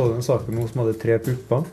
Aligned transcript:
Så 0.00 0.06
du 0.08 0.14
den 0.14 0.22
saken 0.24 0.54
med 0.54 0.62
hun 0.62 0.68
som 0.70 0.80
hadde 0.80 0.94
tre 0.96 1.18
pupper? 1.20 1.66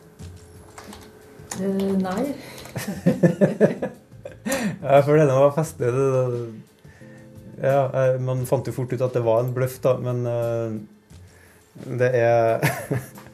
Uh, 1.56 1.94
nei. 1.96 2.34
ja, 4.84 4.98
for 5.06 5.16
denne 5.16 5.32
var 5.32 5.54
festlig. 5.56 5.94
Ja, 7.64 7.86
man 8.20 8.44
fant 8.50 8.68
jo 8.68 8.74
fort 8.76 8.92
ut 8.92 9.06
at 9.06 9.16
det 9.16 9.22
var 9.24 9.46
en 9.46 9.54
bløff, 9.56 9.78
da, 9.80 9.94
men 10.04 10.28
uh, 10.28 10.76
det 11.88 12.10
er 12.20 12.68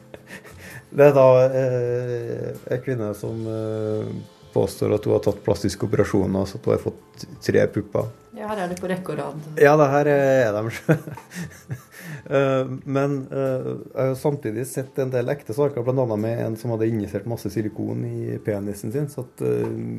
Det 0.94 1.08
er 1.08 1.18
da 1.18 1.26
uh, 1.42 2.48
ei 2.70 2.78
kvinne 2.86 3.10
som 3.18 3.42
uh, 3.50 4.06
påstår 4.54 4.94
at 4.94 5.10
hun 5.10 5.16
har 5.16 5.26
tatt 5.26 5.42
plastiske 5.42 5.82
operasjoner, 5.88 6.46
så 6.46 6.60
at 6.60 6.70
hun 6.70 6.76
har 6.76 6.84
fått 6.86 7.26
tre 7.42 7.66
pupper. 7.66 8.14
Ja, 8.38 8.46
her 8.52 8.62
er 8.62 8.70
det 8.70 8.78
på 8.78 8.94
rekke 8.94 9.16
og 9.16 9.18
rad. 9.18 9.42
Ja, 9.58 9.74
det 9.80 9.90
her 9.90 10.06
er 10.14 10.54
de. 10.54 10.62
Eh, 10.94 11.82
men 12.28 13.16
uh, 13.28 13.70
jeg 13.92 14.08
har 14.08 14.14
samtidig 14.16 14.64
sett 14.70 14.98
en 15.02 15.12
del 15.12 15.28
ekte 15.32 15.56
saker, 15.56 15.84
bl.a. 15.84 16.16
med 16.16 16.40
en 16.40 16.58
som 16.60 16.72
hadde 16.72 16.88
injisert 16.88 17.28
masse 17.28 17.50
silikon 17.52 18.04
i 18.08 18.38
penisen 18.44 18.94
sin. 18.94 19.10
Så 19.12 19.26
at 19.26 19.44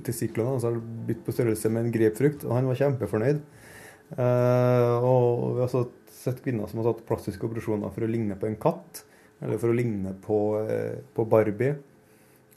testiklene 0.08 0.56
hans 0.56 0.66
hadde 0.68 0.84
blitt 1.08 1.26
på 1.26 1.36
størrelse 1.36 1.70
med 1.74 1.86
en 1.86 1.96
grepfrukt, 1.96 2.48
og 2.48 2.58
han 2.58 2.70
var 2.70 2.80
kjempefornøyd. 2.82 3.44
Og 4.16 5.58
vi 5.58 5.66
har 5.66 5.90
sett 6.14 6.42
kvinner 6.46 6.70
som 6.70 6.82
har 6.82 6.92
tatt 6.92 7.06
plastiske 7.10 7.46
operasjoner 7.46 7.94
for 7.94 8.06
å 8.06 8.10
ligne 8.10 8.38
på 8.40 8.50
en 8.50 8.58
katt, 8.62 9.04
eller 9.44 9.62
for 9.62 9.70
å 9.74 9.78
ligne 9.78 10.16
på, 10.26 10.40
på 11.14 11.28
Barbie. 11.30 11.76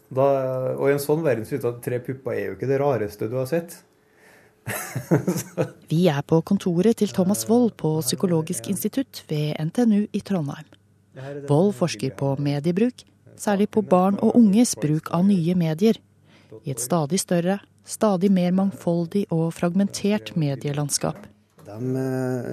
Da, 0.08 0.28
og 0.78 0.86
i 0.88 0.94
en 0.94 1.02
sånn 1.02 1.24
verden 1.24 1.44
synes 1.44 1.66
jeg 1.66 1.74
at 1.74 1.82
tre 1.84 1.98
pupper 2.00 2.32
er 2.32 2.46
jo 2.46 2.56
ikke 2.56 2.70
det 2.70 2.80
rareste 2.80 3.28
du 3.28 3.36
har 3.36 3.48
sett. 3.50 3.82
Vi 5.92 6.06
er 6.10 6.24
på 6.26 6.40
kontoret 6.46 6.98
til 7.00 7.12
Thomas 7.14 7.44
Wold 7.48 7.74
på 7.80 7.98
Psykologisk 8.04 8.68
institutt 8.72 9.22
ved 9.30 9.56
NTNU 9.62 10.06
i 10.12 10.20
Trondheim. 10.20 10.68
Wold 11.48 11.74
forsker 11.78 12.12
på 12.18 12.34
mediebruk, 12.42 13.02
særlig 13.38 13.68
på 13.74 13.82
barn 13.82 14.18
og 14.22 14.36
unges 14.38 14.76
bruk 14.78 15.10
av 15.14 15.26
nye 15.26 15.56
medier. 15.58 15.98
I 16.64 16.72
et 16.74 16.82
stadig 16.82 17.20
større, 17.22 17.58
stadig 17.88 18.30
mer 18.32 18.54
mangfoldig 18.56 19.26
og 19.34 19.50
fragmentert 19.56 20.34
medielandskap. 20.38 21.26
De 21.68 21.78
er 22.00 22.46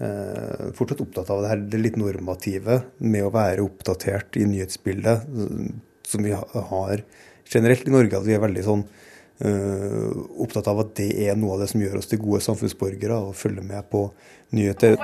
eh, 0.00 0.66
fortsatt 0.76 1.04
opptatt 1.04 1.30
av 1.32 1.44
det 1.44 1.52
her 1.52 1.64
det 1.72 1.80
litt 1.80 1.98
normative 2.00 2.82
med 2.98 3.26
å 3.26 3.32
være 3.34 3.64
oppdatert 3.64 4.36
i 4.40 4.46
nyhetsbildet, 4.48 5.28
som 6.10 6.26
vi 6.26 6.34
har 6.34 7.04
generelt 7.50 7.86
i 7.86 7.94
Norge. 7.94 8.18
At 8.18 8.28
vi 8.28 8.36
er 8.36 8.44
veldig 8.44 8.66
sånn 8.66 8.84
opptatt 9.40 10.66
av 10.68 10.82
at 10.82 10.90
det 10.98 11.08
er 11.24 11.38
noe 11.38 11.54
av 11.54 11.62
det 11.62 11.70
som 11.72 11.80
gjør 11.80 12.00
oss 12.00 12.10
til 12.10 12.20
gode 12.20 12.42
samfunnsborgere, 12.44 13.16
og 13.16 13.38
følge 13.38 13.64
med 13.64 13.86
på 13.92 14.02
nyheter. 14.56 14.98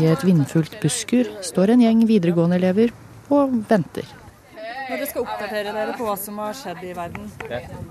I 0.00 0.08
et 0.08 0.24
vindfullt 0.24 0.78
Buskur 0.82 1.28
står 1.44 1.74
en 1.74 1.84
gjeng 1.84 2.02
videregående-elever 2.08 2.94
og 3.32 3.56
venter. 3.68 4.08
Når 4.52 4.98
Dere 4.98 5.08
skal 5.08 5.24
oppdatere 5.24 5.72
dere 5.72 5.96
på 5.96 6.06
hva 6.06 6.14
som 6.20 6.38
har 6.42 6.56
skjedd 6.56 6.80
i 6.84 6.92
verden. 6.96 7.28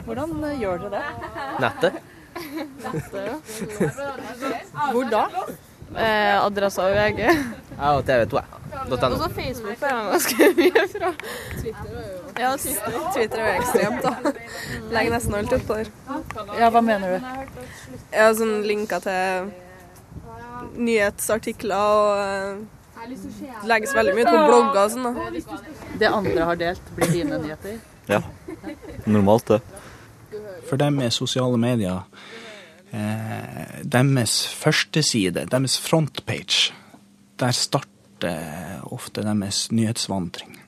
Hvordan 0.06 0.34
uh, 0.44 0.50
gjør 0.60 0.84
dere 0.84 1.00
det? 1.00 1.30
Nettet. 1.64 2.00
Nettet 2.84 3.16
ja. 3.26 3.38
Hvor 4.92 5.08
da? 5.12 5.24
Eh, 5.92 6.36
Adressa 6.40 6.86
og 6.88 6.96
VG. 6.96 7.26
Ja, 7.82 7.96
og 7.98 8.04
TV2. 8.06 8.42
Og 8.92 9.00
så 9.02 9.30
Facebook 9.36 9.78
får 9.82 9.88
jeg 9.90 10.10
ganske 10.12 10.50
mye 10.58 10.84
fra. 10.92 11.10
Twitter 11.58 11.96
er 11.98 12.04
jo 12.12 12.20
Ja, 12.42 12.52
Twitter, 12.58 12.98
Twitter 13.16 13.42
er 13.42 13.48
jo 13.48 13.62
ekstremt, 13.62 14.06
da. 14.06 14.34
Legger 14.94 15.16
nesten 15.16 15.36
alt 15.38 15.56
oppå 15.58 15.80
der. 15.80 15.90
Ja, 16.60 16.70
hva 16.72 16.82
mener 16.86 17.16
du? 17.18 17.32
Jeg 18.12 18.22
har 18.22 18.36
sånn 18.38 18.62
linker 18.70 19.02
til 19.04 19.52
nyhetsartikler 20.78 21.82
og 21.82 22.68
det 23.10 23.66
legges 23.66 23.96
veldig 23.98 24.14
mye 24.14 24.26
ut 24.28 24.30
på 24.30 24.42
blogger 24.46 24.84
og 24.84 24.92
sånn. 24.94 25.08
da. 25.10 25.14
Det 26.04 26.12
andre 26.14 26.46
har 26.52 26.60
delt, 26.62 26.92
blir 26.98 27.10
dine 27.16 27.40
nyheter? 27.42 27.80
Ja. 28.10 28.22
Normalt, 29.10 29.50
det. 29.50 29.62
For 30.70 30.78
dem 30.80 31.02
er 31.02 31.10
sosiale 31.14 31.58
medier 31.60 32.04
eh, 32.94 33.82
deres 33.84 34.38
førsteside, 34.62 35.48
deres 35.52 35.80
frontpage. 35.82 36.72
Der 37.42 37.56
starter 37.58 38.84
ofte 38.94 39.24
deres 39.26 39.70
nyhetsvandring. 39.74 40.60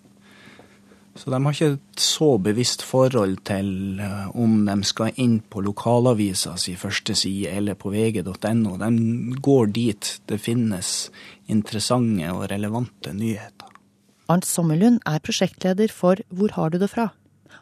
Så 1.14 1.30
de 1.30 1.38
har 1.38 1.54
ikke 1.54 1.76
et 1.76 2.02
så 2.02 2.28
bevisst 2.42 2.82
forhold 2.82 3.36
til 3.46 4.00
eh, 4.02 4.30
om 4.34 4.64
de 4.66 4.76
skal 4.88 5.14
inn 5.22 5.36
på 5.46 5.62
lokalavisa 5.62 6.56
si 6.58 6.74
første 6.80 7.14
side 7.18 7.52
eller 7.54 7.78
på 7.78 7.92
vg.no. 7.94 8.78
De 8.82 9.38
går 9.46 9.70
dit 9.76 10.10
det 10.30 10.40
finnes 10.42 11.12
interessante 11.46 12.32
og 12.34 12.48
relevante 12.50 13.14
nyheter. 13.14 13.70
Arnt 14.32 14.48
Sommerlund 14.48 15.04
er 15.06 15.22
prosjektleder 15.22 15.92
for 15.94 16.18
Hvor 16.34 16.56
har 16.56 16.74
du 16.74 16.80
det 16.82 16.90
fra? 16.90 17.12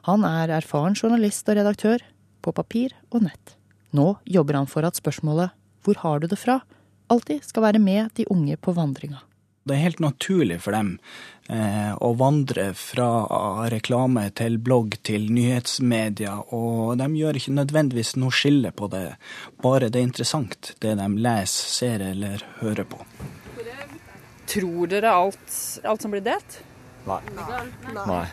Han 0.07 0.23
er 0.23 0.53
erfaren 0.55 0.95
journalist 0.95 1.49
og 1.49 1.57
redaktør 1.59 1.99
på 2.41 2.53
papir 2.55 2.95
og 3.11 3.25
nett. 3.27 3.57
Nå 3.91 4.15
jobber 4.23 4.61
han 4.61 4.69
for 4.69 4.87
at 4.87 4.95
spørsmålet 4.95 5.51
'Hvor 5.83 5.97
har 5.97 6.19
du 6.19 6.27
det 6.27 6.39
fra?' 6.39 6.61
Alltid 7.11 7.43
skal 7.45 7.67
være 7.67 7.81
med 7.83 8.15
de 8.17 8.25
unge 8.31 8.57
på 8.57 8.73
vandringa. 8.77 9.21
Det 9.63 9.75
er 9.75 9.83
helt 9.83 9.99
naturlig 10.01 10.57
for 10.63 10.73
dem 10.73 10.95
eh, 11.45 11.91
å 11.93 12.09
vandre 12.17 12.71
fra 12.77 13.09
reklame 13.69 14.23
til 14.33 14.57
blogg 14.57 14.97
til 15.05 15.27
nyhetsmedia, 15.29 16.33
og 16.57 16.97
de 16.97 17.09
gjør 17.19 17.37
ikke 17.37 17.53
nødvendigvis 17.59 18.15
noe 18.17 18.33
skille 18.33 18.71
på 18.73 18.89
det, 18.89 19.03
bare 19.61 19.91
det 19.93 20.01
er 20.01 20.07
interessant, 20.09 20.73
det 20.81 20.95
de 20.97 21.07
leser, 21.13 21.69
ser 21.77 22.05
eller 22.09 22.41
hører 22.63 22.89
på. 22.89 23.03
Tror 24.49 24.89
dere 24.91 25.13
alt, 25.13 25.53
alt 25.87 26.01
som 26.03 26.11
blir 26.11 26.25
delt? 26.25 26.57
Nei. 27.05 27.21
Nei. 28.01 28.25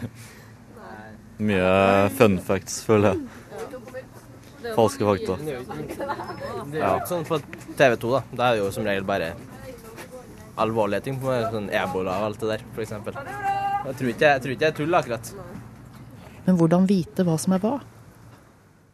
Mye 1.38 2.08
fun 2.18 2.40
facts, 2.42 2.80
føler 2.88 3.12
jeg. 3.12 3.47
Falske 4.76 5.06
fakta. 5.08 5.36
Det 5.38 6.80
er 6.80 6.84
jo 6.84 6.96
ikke 6.98 7.10
sånn 7.10 7.26
på 7.28 7.38
TV 7.78 7.96
2, 8.02 8.12
da. 8.16 8.20
Det 8.32 8.44
er 8.48 8.60
jo 8.60 8.68
som 8.74 8.86
regel 8.88 9.06
bare 9.08 9.32
alvorlige 10.58 11.06
ting. 11.08 11.18
Sånn 11.22 11.70
ebola 11.70 12.18
og 12.20 12.30
alt 12.30 12.42
det 12.42 12.56
der, 12.56 12.64
f.eks. 12.74 12.94
Jeg 13.88 13.98
tror 14.00 14.12
ikke 14.12 14.32
jeg, 14.32 14.42
tror 14.44 14.54
ikke 14.54 14.68
jeg 14.68 14.76
tuller 14.80 14.98
akkurat. 15.00 15.32
Men 16.46 16.58
hvordan 16.58 16.88
vite 16.88 17.24
hva 17.26 17.36
som 17.40 17.54
er 17.56 17.62
hva? 17.62 17.76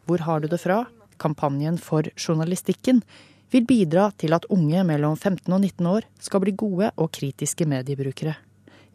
Hvor 0.05 0.25
har 0.27 0.43
du 0.43 0.49
det 0.51 0.61
fra? 0.61 0.83
Kampanjen 1.21 1.77
for 1.81 2.05
journalistikken 2.19 2.99
vil 3.53 3.65
bidra 3.65 4.09
til 4.19 4.35
at 4.35 4.45
unge 4.51 4.83
mellom 4.83 5.15
15 5.15 5.47
og 5.53 5.61
19 5.61 5.87
år 5.87 6.07
skal 6.21 6.43
bli 6.43 6.53
gode 6.57 6.91
og 6.99 7.13
kritiske 7.15 7.67
mediebrukere. 7.69 8.35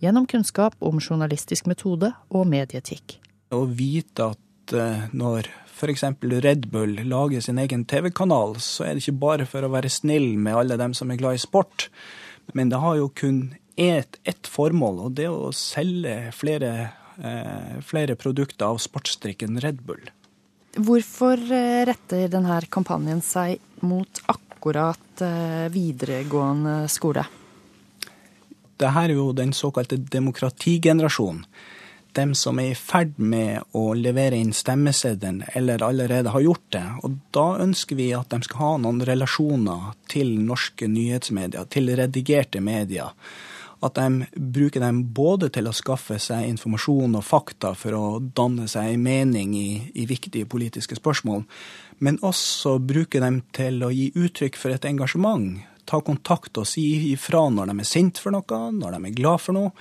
Gjennom 0.01 0.27
kunnskap 0.29 0.77
om 0.81 1.01
journalistisk 1.01 1.67
metode 1.69 2.13
og 2.31 2.47
medieetikk. 2.49 3.19
Å 3.53 3.65
vite 3.67 4.31
at 4.33 4.41
eh, 4.77 5.09
når 5.13 5.49
f.eks. 5.81 6.05
Red 6.45 6.69
Bull 6.73 6.99
lager 7.09 7.41
sin 7.41 7.59
egen 7.59 7.87
TV-kanal, 7.89 8.59
så 8.61 8.85
er 8.85 8.95
det 8.95 9.05
ikke 9.05 9.23
bare 9.23 9.49
for 9.49 9.65
å 9.65 9.73
være 9.73 9.93
snill 9.93 10.35
med 10.39 10.59
alle 10.59 10.79
dem 10.81 10.95
som 10.97 11.11
er 11.11 11.21
glad 11.21 11.39
i 11.39 11.43
sport, 11.43 11.89
men 12.53 12.73
det 12.73 12.81
har 12.83 12.99
jo 12.99 13.11
kun 13.15 13.43
ett 13.81 14.19
et 14.29 14.49
formål, 14.51 15.05
og 15.07 15.13
det 15.17 15.29
er 15.29 15.35
å 15.35 15.53
selge 15.57 16.17
flere, 16.37 16.91
eh, 17.23 17.77
flere 17.87 18.17
produkter 18.21 18.69
av 18.69 18.81
sportsdrikken 18.83 19.61
Red 19.63 19.81
Bull. 19.87 20.03
Hvorfor 20.77 21.41
eh, 21.51 21.83
retter 21.89 22.29
denne 22.31 22.61
kampanjen 22.69 23.23
seg 23.25 23.59
mot 23.83 24.23
akkurat 24.31 25.25
eh, 25.25 25.67
videregående 25.73 26.85
skole? 26.93 27.25
Dette 28.81 28.93
er 29.03 29.13
jo 29.13 29.31
den 29.37 29.53
såkalte 29.57 29.99
demokratigenerasjonen 30.01 31.45
dem 32.17 32.35
som 32.35 32.59
er 32.59 32.73
i 32.73 32.79
ferd 32.79 33.19
med 33.19 33.75
å 33.77 33.93
levere 33.95 34.39
inn 34.39 34.53
stemmeseddelen, 34.57 35.45
eller 35.55 35.83
allerede 35.83 36.33
har 36.35 36.45
gjort 36.45 36.67
det. 36.75 36.87
Og 37.05 37.19
da 37.35 37.47
ønsker 37.63 37.99
vi 37.99 38.11
at 38.17 38.33
de 38.33 38.43
skal 38.47 38.63
ha 38.63 38.73
noen 38.83 39.05
relasjoner 39.07 39.93
til 40.11 40.35
norske 40.43 40.89
nyhetsmedier, 40.91 41.69
til 41.71 41.93
redigerte 41.99 42.63
medier. 42.65 43.15
At 43.81 43.97
de 43.97 44.27
bruker 44.37 44.83
dem 44.85 45.03
både 45.17 45.49
til 45.55 45.71
å 45.71 45.77
skaffe 45.77 46.19
seg 46.21 46.51
informasjon 46.51 47.17
og 47.17 47.25
fakta 47.25 47.73
for 47.79 47.97
å 47.97 48.05
danne 48.21 48.69
seg 48.69 48.93
en 48.93 49.07
mening 49.07 49.55
i, 49.57 49.71
i 49.97 50.05
viktige 50.11 50.49
politiske 50.51 50.99
spørsmål, 50.99 51.47
men 52.05 52.21
også 52.25 52.79
bruker 52.85 53.25
dem 53.25 53.41
til 53.57 53.81
å 53.85 53.93
gi 53.93 54.11
uttrykk 54.17 54.61
for 54.61 54.77
et 54.77 54.85
engasjement 54.89 55.63
ta 55.91 56.01
kontakt 56.05 56.59
og 56.61 56.69
si 56.69 56.85
ifra 57.11 57.49
når 57.51 57.73
de 57.73 57.83
er 57.83 57.89
sint 57.89 58.21
for 58.23 58.35
noe, 58.35 58.61
når 58.77 58.97
de 58.97 59.09
er 59.09 59.17
glad 59.17 59.43
for 59.43 59.57
noe, 59.57 59.73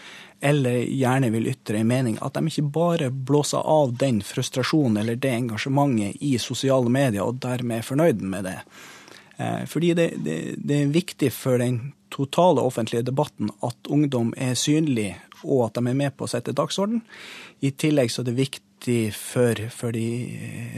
eller 0.41 0.81
gjerne 0.87 1.29
vil 1.33 1.49
ytre 1.51 1.81
en 1.81 1.89
mening. 1.89 2.17
At 2.25 2.37
de 2.37 2.49
ikke 2.49 2.65
bare 2.73 3.11
blåser 3.11 3.61
av 3.61 3.93
den 3.99 4.21
frustrasjonen 4.25 5.01
eller 5.03 5.19
det 5.19 5.35
engasjementet 5.35 6.23
i 6.25 6.37
sosiale 6.41 6.89
medier, 6.89 7.27
og 7.27 7.41
dermed 7.43 7.79
er 7.79 7.87
fornøyd 7.87 8.23
med 8.25 8.47
det. 8.49 8.57
Eh, 9.37 9.65
fordi 9.69 9.93
det, 9.99 10.09
det, 10.25 10.39
det 10.57 10.83
er 10.83 10.95
viktig 10.95 11.31
for 11.35 11.61
den 11.61 11.93
totale 12.09 12.63
offentlige 12.65 13.05
debatten 13.05 13.51
at 13.65 13.91
ungdom 13.91 14.33
er 14.37 14.57
synlig, 14.57 15.13
og 15.43 15.67
at 15.67 15.77
de 15.77 15.85
er 15.91 15.99
med 16.01 16.17
på 16.17 16.25
å 16.25 16.31
sette 16.31 16.55
dagsorden. 16.57 17.03
I 17.61 17.71
tillegg 17.71 18.11
så 18.11 18.23
er 18.23 18.31
det 18.31 18.39
viktig 18.39 18.68
for, 19.15 19.59
for 19.73 19.91
de 19.91 20.07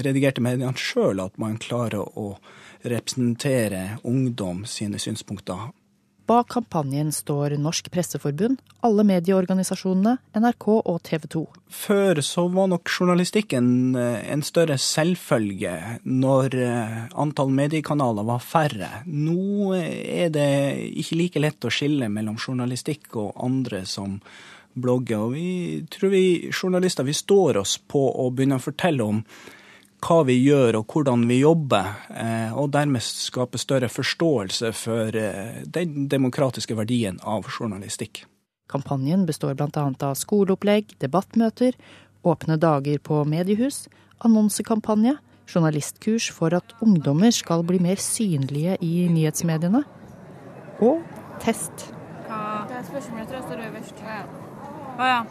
redigerte 0.01 0.41
mediene 0.41 0.73
sjøl 0.77 1.21
at 1.23 1.37
man 1.41 1.59
klarer 1.61 2.01
å 2.01 2.33
representere 2.81 3.99
ungdom 4.07 4.65
sine 4.65 4.99
synspunkter. 4.99 5.69
Bak 6.31 6.47
kampanjen 6.53 7.09
står 7.11 7.57
Norsk 7.59 7.89
Presseforbund, 7.91 8.59
alle 8.85 9.03
medieorganisasjonene, 9.03 10.13
NRK 10.37 10.67
og 10.77 10.99
TV 11.03 11.25
2. 11.33 11.41
Før 11.75 12.21
så 12.23 12.45
var 12.53 12.69
nok 12.71 12.87
journalistikken 12.93 13.97
eh, 13.99 14.21
en 14.31 14.43
større 14.45 14.77
selvfølge 14.79 15.73
når 16.05 16.55
eh, 16.61 16.95
antall 17.19 17.51
mediekanaler 17.57 18.27
var 18.29 18.39
færre. 18.45 18.91
Nå 19.09 19.73
er 19.81 20.31
det 20.31 20.47
ikke 21.03 21.19
like 21.19 21.43
lett 21.43 21.67
å 21.67 21.73
skille 21.73 22.07
mellom 22.07 22.39
journalistikk 22.39 23.17
og 23.19 23.35
andre 23.41 23.83
som 23.89 24.21
blogger. 24.73 25.25
Og 25.25 25.33
vi 25.35 25.85
tror 25.91 26.13
vi 26.13 26.51
journalister 26.51 27.07
vi 27.07 27.15
står 27.15 27.61
oss 27.61 27.77
på 27.77 28.03
å 28.11 28.29
begynne 28.33 28.59
å 28.59 28.63
fortelle 28.63 29.03
om 29.03 29.23
hva 30.01 30.23
vi 30.25 30.37
gjør 30.41 30.79
og 30.79 30.93
hvordan 30.95 31.27
vi 31.29 31.41
jobber, 31.43 31.93
eh, 32.09 32.53
og 32.57 32.71
dermed 32.73 33.03
skape 33.05 33.59
større 33.61 33.89
forståelse 33.91 34.71
for 34.73 35.15
eh, 35.17 35.61
den 35.65 36.07
demokratiske 36.09 36.75
verdien 36.77 37.19
av 37.21 37.45
journalistikk. 37.45 38.23
Kampanjen 38.71 39.27
består 39.27 39.53
bl.a. 39.59 39.69
av 40.07 40.15
skoleopplegg, 40.17 40.95
debattmøter, 41.03 41.77
åpne 42.23 42.57
dager 42.61 43.01
på 43.03 43.21
mediehus, 43.29 43.85
annonsekampanje, 44.25 45.17
journalistkurs 45.51 46.29
for 46.33 46.55
at 46.55 46.75
ungdommer 46.81 47.33
skal 47.35 47.65
bli 47.67 47.81
mer 47.83 48.01
synlige 48.01 48.77
i 48.81 49.07
nyhetsmediene, 49.11 49.83
og 50.81 51.01
test. 51.43 51.91
Hva? 52.29 52.63
Det 52.69 52.79
er 52.79 52.87
spørsmålet 52.87 53.27
tror 53.27 53.41
jeg 53.41 53.49
står 53.49 53.67
øverst. 53.67 54.40
Å 55.01 55.05
ja. 55.07 55.21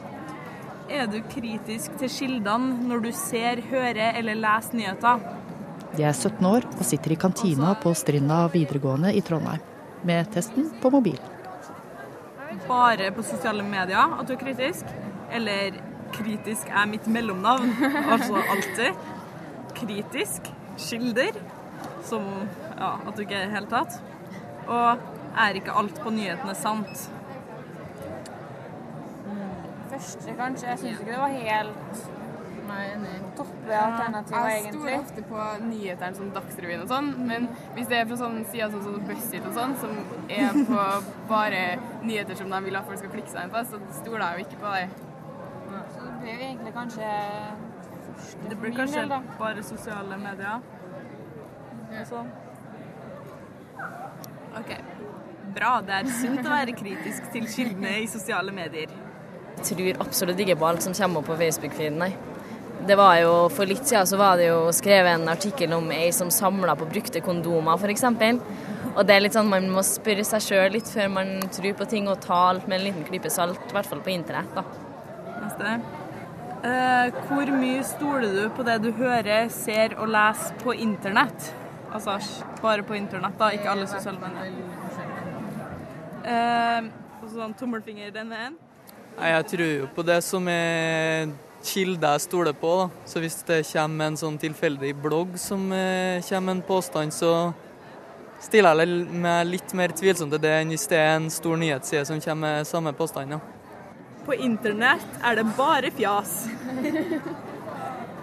Er 0.90 1.06
du 1.06 1.20
kritisk 1.30 1.94
til 2.00 2.10
kildene 2.10 2.88
når 2.90 3.04
du 3.04 3.10
ser, 3.14 3.60
hører 3.70 4.16
eller 4.18 4.38
leser 4.40 4.74
nyheter? 4.74 5.20
De 5.92 6.06
er 6.06 6.16
17 6.16 6.48
år 6.48 6.66
og 6.72 6.82
sitter 6.86 7.14
i 7.14 7.18
kantina 7.24 7.76
på 7.78 7.92
Strinda 7.98 8.40
videregående 8.50 9.12
i 9.14 9.22
Trondheim, 9.26 9.62
med 10.06 10.32
testen 10.34 10.66
på 10.82 10.90
mobil. 10.90 11.20
Bare 12.66 13.12
på 13.14 13.22
sosiale 13.26 13.62
medier 13.66 14.16
at 14.18 14.26
du 14.26 14.34
er 14.34 14.40
kritisk? 14.42 14.90
Eller 15.30 15.78
kritisk 16.16 16.66
er 16.74 16.90
mitt 16.90 17.06
mellomnavn, 17.06 17.70
altså 18.16 18.42
alltid? 18.42 19.06
Kritisk? 19.78 20.50
Kilder? 20.88 21.38
Som 22.10 22.26
ja, 22.74 22.96
at 22.96 23.14
du 23.14 23.22
ikke 23.22 23.38
er 23.38 23.46
i 23.46 23.46
det 23.46 23.54
hele 23.54 23.70
tatt? 23.70 24.02
Og 24.66 25.38
er 25.38 25.62
ikke 25.62 25.78
alt 25.78 26.02
på 26.02 26.10
nyhetene 26.18 26.58
sant? 26.58 27.10
Første, 30.00 30.38
kanskje. 30.40 30.72
Jeg 30.72 30.82
syns 30.84 31.04
ikke 31.04 31.12
det 31.12 31.20
var 31.20 31.36
helt 31.36 32.08
toppe 33.36 33.76
alternativer, 33.76 34.48
Jeg 34.48 34.62
egentlig. 34.62 34.80
stoler 34.80 34.98
ofte 34.98 35.22
på 35.22 35.44
nyhetene 35.68 36.16
som 36.16 36.30
Dagsrevyen 36.34 36.82
og 36.84 36.88
sånn, 36.90 37.10
men 37.28 37.48
hvis 37.76 37.88
det 37.90 37.98
er 38.00 38.08
fra 38.10 38.18
sånne 38.20 38.44
sider 38.50 38.72
sånn 38.74 38.84
som 38.86 39.06
BuzzFeed 39.08 39.48
og 39.48 39.56
sånn, 39.56 39.76
som 39.80 39.96
er 40.28 40.58
på 40.68 40.86
bare 41.32 41.62
nyheter 42.02 42.38
som 42.40 42.52
de 42.52 42.60
vil 42.66 42.80
at 42.80 42.88
folk 42.88 43.02
skal 43.02 43.14
klikke 43.14 43.32
seg 43.32 43.46
inn 43.46 43.54
på, 43.54 43.64
så 43.70 43.80
stoler 44.00 44.26
jeg 44.26 44.38
jo 44.38 44.46
ikke 44.48 44.62
på 44.64 44.74
det. 44.76 44.86
Så 45.90 46.04
det 46.04 46.14
blir 46.20 46.32
jo 46.32 46.46
egentlig 46.50 46.74
kanskje 46.76 47.10
Det 48.50 48.60
blir 48.60 48.76
kanskje 48.76 49.04
del, 49.08 49.28
bare 49.38 49.62
sosiale 49.64 50.16
medier. 50.20 50.60
Ja. 51.90 52.04
sånn. 52.06 52.28
OK. 54.60 54.74
Bra. 55.54 55.70
Det 55.82 55.94
er 55.96 56.10
sunt 56.20 56.44
å 56.44 56.50
være 56.52 56.74
kritisk 56.78 57.30
til 57.32 57.48
kildene 57.50 57.96
i 58.02 58.10
sosiale 58.10 58.52
medier. 58.54 58.92
Jeg 59.58 59.66
tror 59.70 60.02
absolutt 60.06 60.40
ikke 60.40 60.56
på 60.60 60.68
alt 60.70 60.84
som 60.86 60.96
kommer 60.96 61.20
opp 61.20 61.30
på 61.30 61.38
Facebook-feeden, 61.40 61.98
nei. 62.00 62.12
Det 62.86 62.96
var 62.96 63.18
jo, 63.20 63.32
For 63.52 63.68
litt 63.68 63.84
siden 63.84 64.08
så 64.08 64.16
var 64.16 64.38
det 64.40 64.46
jo 64.48 64.70
skrevet 64.72 65.12
en 65.12 65.28
artikkel 65.28 65.74
om 65.76 65.90
ei 65.92 66.08
som 66.16 66.30
samla 66.32 66.76
på 66.80 66.88
brukte 66.88 67.20
kondomer, 67.20 67.76
f.eks. 67.76 68.06
Og 68.96 69.02
det 69.06 69.14
er 69.14 69.22
litt 69.22 69.36
sånn 69.36 69.50
man 69.50 69.68
må 69.70 69.84
spørre 69.86 70.24
seg 70.26 70.42
sjøl 70.46 70.72
litt 70.74 70.88
før 70.90 71.10
man 71.12 71.34
tror 71.52 71.76
på 71.76 71.88
ting, 71.92 72.08
og 72.08 72.22
ta 72.24 72.38
alt 72.50 72.66
med 72.66 72.80
en 72.80 72.86
liten 72.88 73.04
klype 73.06 73.30
salt, 73.30 73.60
i 73.68 73.76
hvert 73.76 73.90
fall 73.90 74.00
på 74.04 74.14
internett. 74.14 74.54
da. 74.56 74.64
Neste. 75.40 75.74
Eh, 76.60 77.20
hvor 77.28 77.52
mye 77.56 77.84
stoler 77.88 78.34
du 78.36 78.48
på 78.56 78.64
det 78.66 78.80
du 78.84 78.90
hører, 78.96 79.48
ser 79.52 79.94
og 80.00 80.10
leser 80.12 80.56
på 80.64 80.74
internett? 80.76 81.52
Altså 81.90 82.18
bare 82.62 82.84
på 82.86 82.96
internett, 82.98 83.38
da, 83.38 83.52
ikke 83.54 83.70
alle 83.72 83.86
sosiale 83.90 84.20
medier. 84.20 84.66
Eh, 86.20 86.90
og 87.20 87.30
sånn 87.32 87.54
tommelfinger 87.56 88.12
den 88.14 88.34
veien. 88.34 88.58
Jeg 89.18 89.46
tror 89.50 89.70
jo 89.70 89.88
på 89.94 90.04
det 90.06 90.18
som 90.24 90.46
er 90.48 91.32
kilder 91.64 92.16
jeg 92.16 92.24
stoler 92.26 92.52
på. 92.56 92.70
da. 92.82 92.86
Så 93.06 93.20
hvis 93.20 93.40
det 93.48 93.62
kommer 93.72 94.10
en 94.10 94.20
sånn 94.20 94.38
tilfeldig 94.40 94.94
blogg 95.02 95.36
som 95.40 95.70
eh, 95.72 96.22
kommer 96.28 96.56
en 96.56 96.62
påstand, 96.64 97.12
så 97.12 97.52
stiller 98.40 98.80
jeg 98.80 99.20
meg 99.20 99.46
litt 99.48 99.74
mer 99.76 99.92
tvilsom 99.96 100.30
til 100.32 100.40
det 100.40 100.54
enn 100.62 100.72
hvis 100.72 100.88
det 100.88 101.00
er 101.00 101.16
en 101.18 101.28
stor 101.32 101.58
nyhetsside 101.60 102.06
som 102.08 102.22
kommer 102.24 102.60
med 102.60 102.68
samme 102.68 102.94
påstand. 102.96 103.36
Ja. 103.36 103.40
På 104.24 104.36
internett 104.36 105.20
er 105.24 105.40
det 105.40 105.46
bare 105.56 105.92
fjas. 105.96 106.46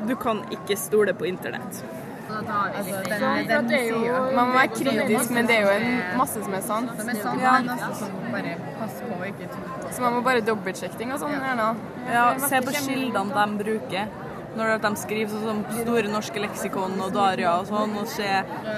Du 0.08 0.14
kan 0.16 0.44
ikke 0.54 0.78
stole 0.78 1.14
på 1.18 1.26
internett. 1.26 1.82
Altså, 2.28 2.98
den, 3.08 3.68
den, 3.70 4.36
man 4.36 4.50
må 4.50 4.54
være 4.58 4.68
kritisk, 4.76 5.30
men 5.32 5.48
det 5.48 5.56
er 5.58 5.62
jo 5.64 5.70
en 5.78 6.18
masse 6.20 6.42
som 6.44 6.54
er 6.58 6.64
sant. 6.66 6.90
Som 7.00 7.10
er 7.14 7.20
sant, 7.24 7.42
Ja. 7.42 7.54
men 7.62 7.70
altså 7.72 8.08
sånn 8.08 8.32
bare 8.34 8.56
pass 8.80 8.98
på 9.02 9.16
å 9.16 9.28
ikke 9.30 9.48
tro 9.54 9.62
på 9.82 9.92
Så 9.96 10.02
man 10.04 10.14
må 10.18 10.22
bare 10.26 10.42
dobbeltsjekke 10.42 10.98
ting 11.00 11.14
og 11.16 11.20
sånn. 11.24 11.32
gjerne. 11.38 11.68
Ja, 12.12 12.26
er 12.36 12.40
se 12.52 12.62
på 12.68 12.74
kildene 12.76 13.34
de 13.38 13.64
bruker. 13.64 14.10
Når 14.58 14.80
de 14.82 14.92
skriver 14.98 15.30
sånn 15.30 15.64
som 15.70 15.82
Store 15.84 16.08
norske 16.10 16.40
leksikon 16.42 17.00
og 17.06 17.12
Daria 17.14 17.52
og 17.62 17.68
sånn, 17.70 17.96
og 18.02 18.08
se 18.10 18.30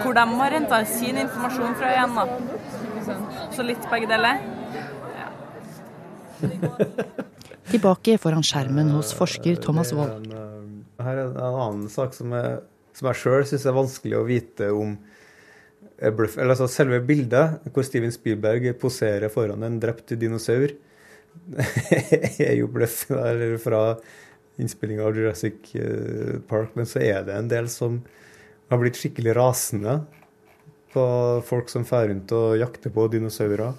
hvor 0.04 0.14
de 0.14 0.26
har 0.44 0.52
henta 0.52 0.86
sin 0.86 1.16
informasjon 1.18 1.76
fra 1.80 1.94
igjen. 1.96 2.16
da. 2.16 2.26
Så 3.56 3.64
litt 3.66 3.90
begge 3.90 4.08
deler. 4.12 4.40
Tilbake 7.70 8.18
foran 8.22 8.44
skjermen 8.46 8.90
hos 8.96 9.14
forsker 9.18 9.60
Thomas 9.62 9.92
Wold. 9.94 10.28
Her 11.00 11.16
er 11.18 11.26
en 11.30 11.38
annen 11.38 11.90
sak 11.92 12.14
som 12.18 12.32
jeg, 12.36 12.60
som 13.00 13.08
jeg 13.08 13.22
sjøl 13.22 13.48
syns 13.48 13.66
er 13.70 13.78
vanskelig 13.78 14.20
å 14.20 14.28
vite 14.28 14.70
om 14.76 14.98
er 16.00 16.16
bløff. 16.16 16.38
Eller 16.38 16.56
altså 16.56 16.68
selve 16.72 17.00
bildet, 17.08 17.60
hvor 17.74 17.86
Steven 17.88 18.12
Spielberg 18.12 18.68
poserer 18.82 19.32
foran 19.32 19.64
en 19.64 19.80
drept 19.82 20.12
dinosaur, 20.20 20.74
er 22.50 22.56
jo 22.60 22.70
bløff. 22.72 23.06
Eller 23.16 23.56
fra 23.62 23.84
innspillinga 24.60 25.06
av 25.08 25.16
Jurassic 25.16 25.74
eh, 25.80 26.40
Park. 26.50 26.76
Men 26.76 26.90
så 26.90 27.04
er 27.04 27.24
det 27.28 27.38
en 27.38 27.52
del 27.52 27.70
som 27.72 28.02
har 28.70 28.82
blitt 28.82 29.00
skikkelig 29.00 29.38
rasende 29.38 30.02
på 30.94 31.04
folk 31.46 31.70
som 31.72 31.86
drar 31.88 32.10
rundt 32.10 32.34
og 32.36 32.58
jakter 32.60 32.92
på 32.94 33.08
dinosaurer. 33.14 33.78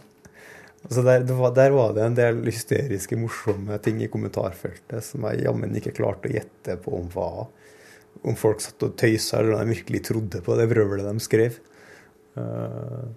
Altså 0.80 1.02
der, 1.04 1.26
der 1.28 1.73
var 1.76 1.92
det 1.92 2.04
en 2.06 2.16
del 2.16 2.38
hysteriske, 2.47 3.18
morsomme 3.21 3.76
ting 3.85 4.00
i 4.00 4.09
kommentarfeltet 4.09 5.04
som 5.04 5.26
jeg 5.28 5.45
jammen 5.45 5.75
ikke 5.76 5.92
klarte 5.99 6.30
å 6.30 6.33
gjette 6.38 6.78
på 6.80 6.95
om 6.97 7.11
var 7.12 7.50
Om 8.21 8.37
folk 8.37 8.61
satt 8.61 8.83
og 8.85 8.97
tøysa, 9.00 9.40
eller 9.40 9.57
om 9.57 9.64
de 9.64 9.75
virkelig 9.75 10.05
trodde 10.11 10.43
på 10.45 10.57
det 10.59 10.69
vrøvlet 10.71 11.09
de 11.09 11.25
skrev. 11.25 11.57
Uh, 12.37 13.09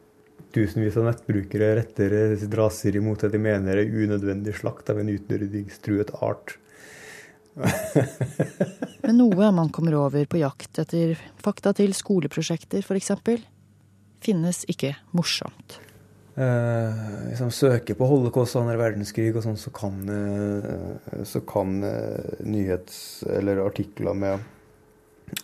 tusenvis 0.55 0.97
av 0.99 1.07
nettbrukere 1.09 1.73
retter 1.79 2.35
sitt 2.39 2.53
raseri 2.57 3.01
mot 3.03 3.19
det 3.19 3.33
de 3.33 3.41
mener 3.41 3.79
er 3.81 3.91
unødvendig 3.91 4.55
slakt 4.57 4.91
av 4.93 5.01
en 5.01 5.11
utryddingstruet 5.11 6.13
art. 6.23 6.57
Men 9.03 9.19
noe 9.19 9.49
man 9.53 9.71
kommer 9.73 9.97
over 9.99 10.25
på 10.29 10.41
jakt 10.41 10.79
etter 10.81 11.17
fakta 11.43 11.73
til 11.77 11.93
skoleprosjekter 11.97 12.85
f.eks., 12.85 13.11
finnes 14.23 14.63
ikke 14.71 14.93
morsomt. 15.11 15.81
Eh, 16.33 17.01
hvis 17.27 17.43
de 17.43 17.49
søker 17.53 17.97
på 17.97 18.07
holocaust 18.09 18.55
og 18.57 18.63
andre 18.63 18.79
verdenskrig 18.79 19.35
og 19.35 19.43
sånn, 19.45 19.59
så 19.59 19.69
kan, 19.75 19.99
eh, 20.09 21.21
så 21.29 21.43
kan 21.45 21.75
eh, 21.85 22.39
nyhets- 22.47 23.21
eller 23.29 23.61
artikler 23.65 24.17
med 24.17 24.47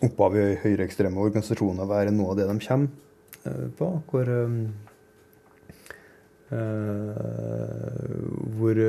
opphav 0.05 0.37
i 0.37 0.45
høyreekstreme 0.63 1.21
organisasjoner 1.21 1.89
være 1.89 2.13
noe 2.15 2.33
av 2.33 2.39
det 2.39 2.47
de 2.49 2.57
kommer 2.65 2.89
eh, 3.45 3.67
på. 3.79 3.89
Hvor, 4.11 4.25
eh, 4.35 4.55
eh, 6.57 8.11
hvor 8.59 8.81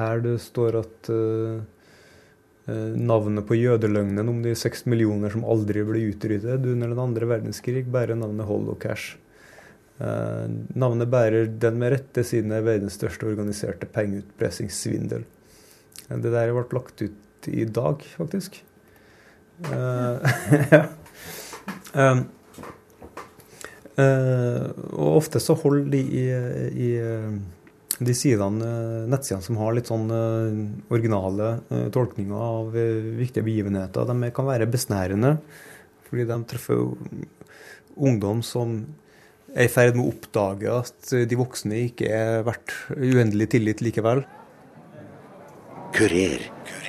her 0.00 0.24
det 0.24 0.36
står 0.44 0.80
at 0.82 1.12
navnet 2.66 3.46
på 3.46 3.54
jødeløgnen 3.54 4.26
om 4.26 4.40
de 4.42 4.50
seks 4.58 4.88
millioner 4.90 5.30
som 5.30 5.44
aldri 5.46 5.84
ble 5.86 6.00
utryddet 6.08 6.64
under 6.66 6.90
den 6.90 6.98
andre 6.98 7.28
verdenskrig, 7.30 7.84
bærer 7.94 8.18
navnet 8.18 8.48
Holocash. 8.48 9.14
Eh, 9.96 10.48
navnet 10.76 11.08
bærer 11.08 11.46
den 11.60 11.78
med 11.80 11.94
rette 11.94 12.24
siden 12.26 12.52
er 12.52 12.64
verdens 12.66 12.98
største 12.98 13.28
organiserte 13.30 13.88
pengeutpressingssvindel. 13.94 15.24
Det 16.06 16.32
der 16.32 16.52
ble 16.52 16.66
lagt 16.76 17.00
ut 17.02 17.48
i 17.48 17.64
dag, 17.64 18.04
faktisk. 18.18 18.60
Eh, 19.64 20.26
Eh, 21.96 22.18
eh, 23.96 24.64
og 24.92 25.14
ofte 25.22 25.40
så 25.40 25.54
holder 25.56 25.86
de 25.94 26.00
i, 26.04 26.24
i 26.76 26.88
eh, 27.00 27.38
de 28.04 28.14
sidene, 28.16 28.66
eh, 28.66 29.06
nettsidene 29.08 29.44
som 29.44 29.56
har 29.60 29.76
litt 29.76 29.88
sånn 29.88 30.10
eh, 30.12 30.58
originale 30.92 31.54
eh, 31.70 31.86
tolkninger 31.94 32.36
av 32.36 32.76
eh, 32.76 33.08
viktige 33.22 33.46
begivenheter, 33.46 34.08
de 34.10 34.30
kan 34.36 34.48
være 34.50 34.68
besnærende. 34.68 35.36
Fordi 36.06 36.26
de 36.28 36.38
treffer 36.52 36.84
ungdom 37.96 38.42
som 38.44 38.82
er 39.56 39.70
i 39.70 39.72
ferd 39.72 39.96
med 39.96 40.04
å 40.04 40.12
oppdage 40.12 40.74
at 40.82 41.14
de 41.30 41.38
voksne 41.40 41.80
ikke 41.88 42.10
er 42.12 42.44
verdt 42.46 42.74
uendelig 42.92 43.48
tillit 43.56 43.82
likevel. 43.82 44.26
Kurer. 45.96 46.44
Jeg 46.44 46.85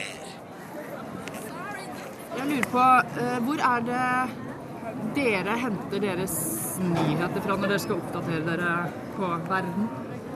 lurer 2.67 2.71
på, 2.71 3.19
eh, 3.21 3.39
hvor 3.45 3.59
er 3.59 3.81
det 3.81 4.29
dere 5.15 5.57
henter 5.57 5.99
deres 5.99 6.79
nyheter 6.79 7.41
fra 7.41 7.55
når 7.55 7.69
dere 7.69 7.79
skal 7.79 7.97
oppdatere 7.97 8.43
dere 8.45 8.91
på 9.15 9.27
verden? 9.49 9.89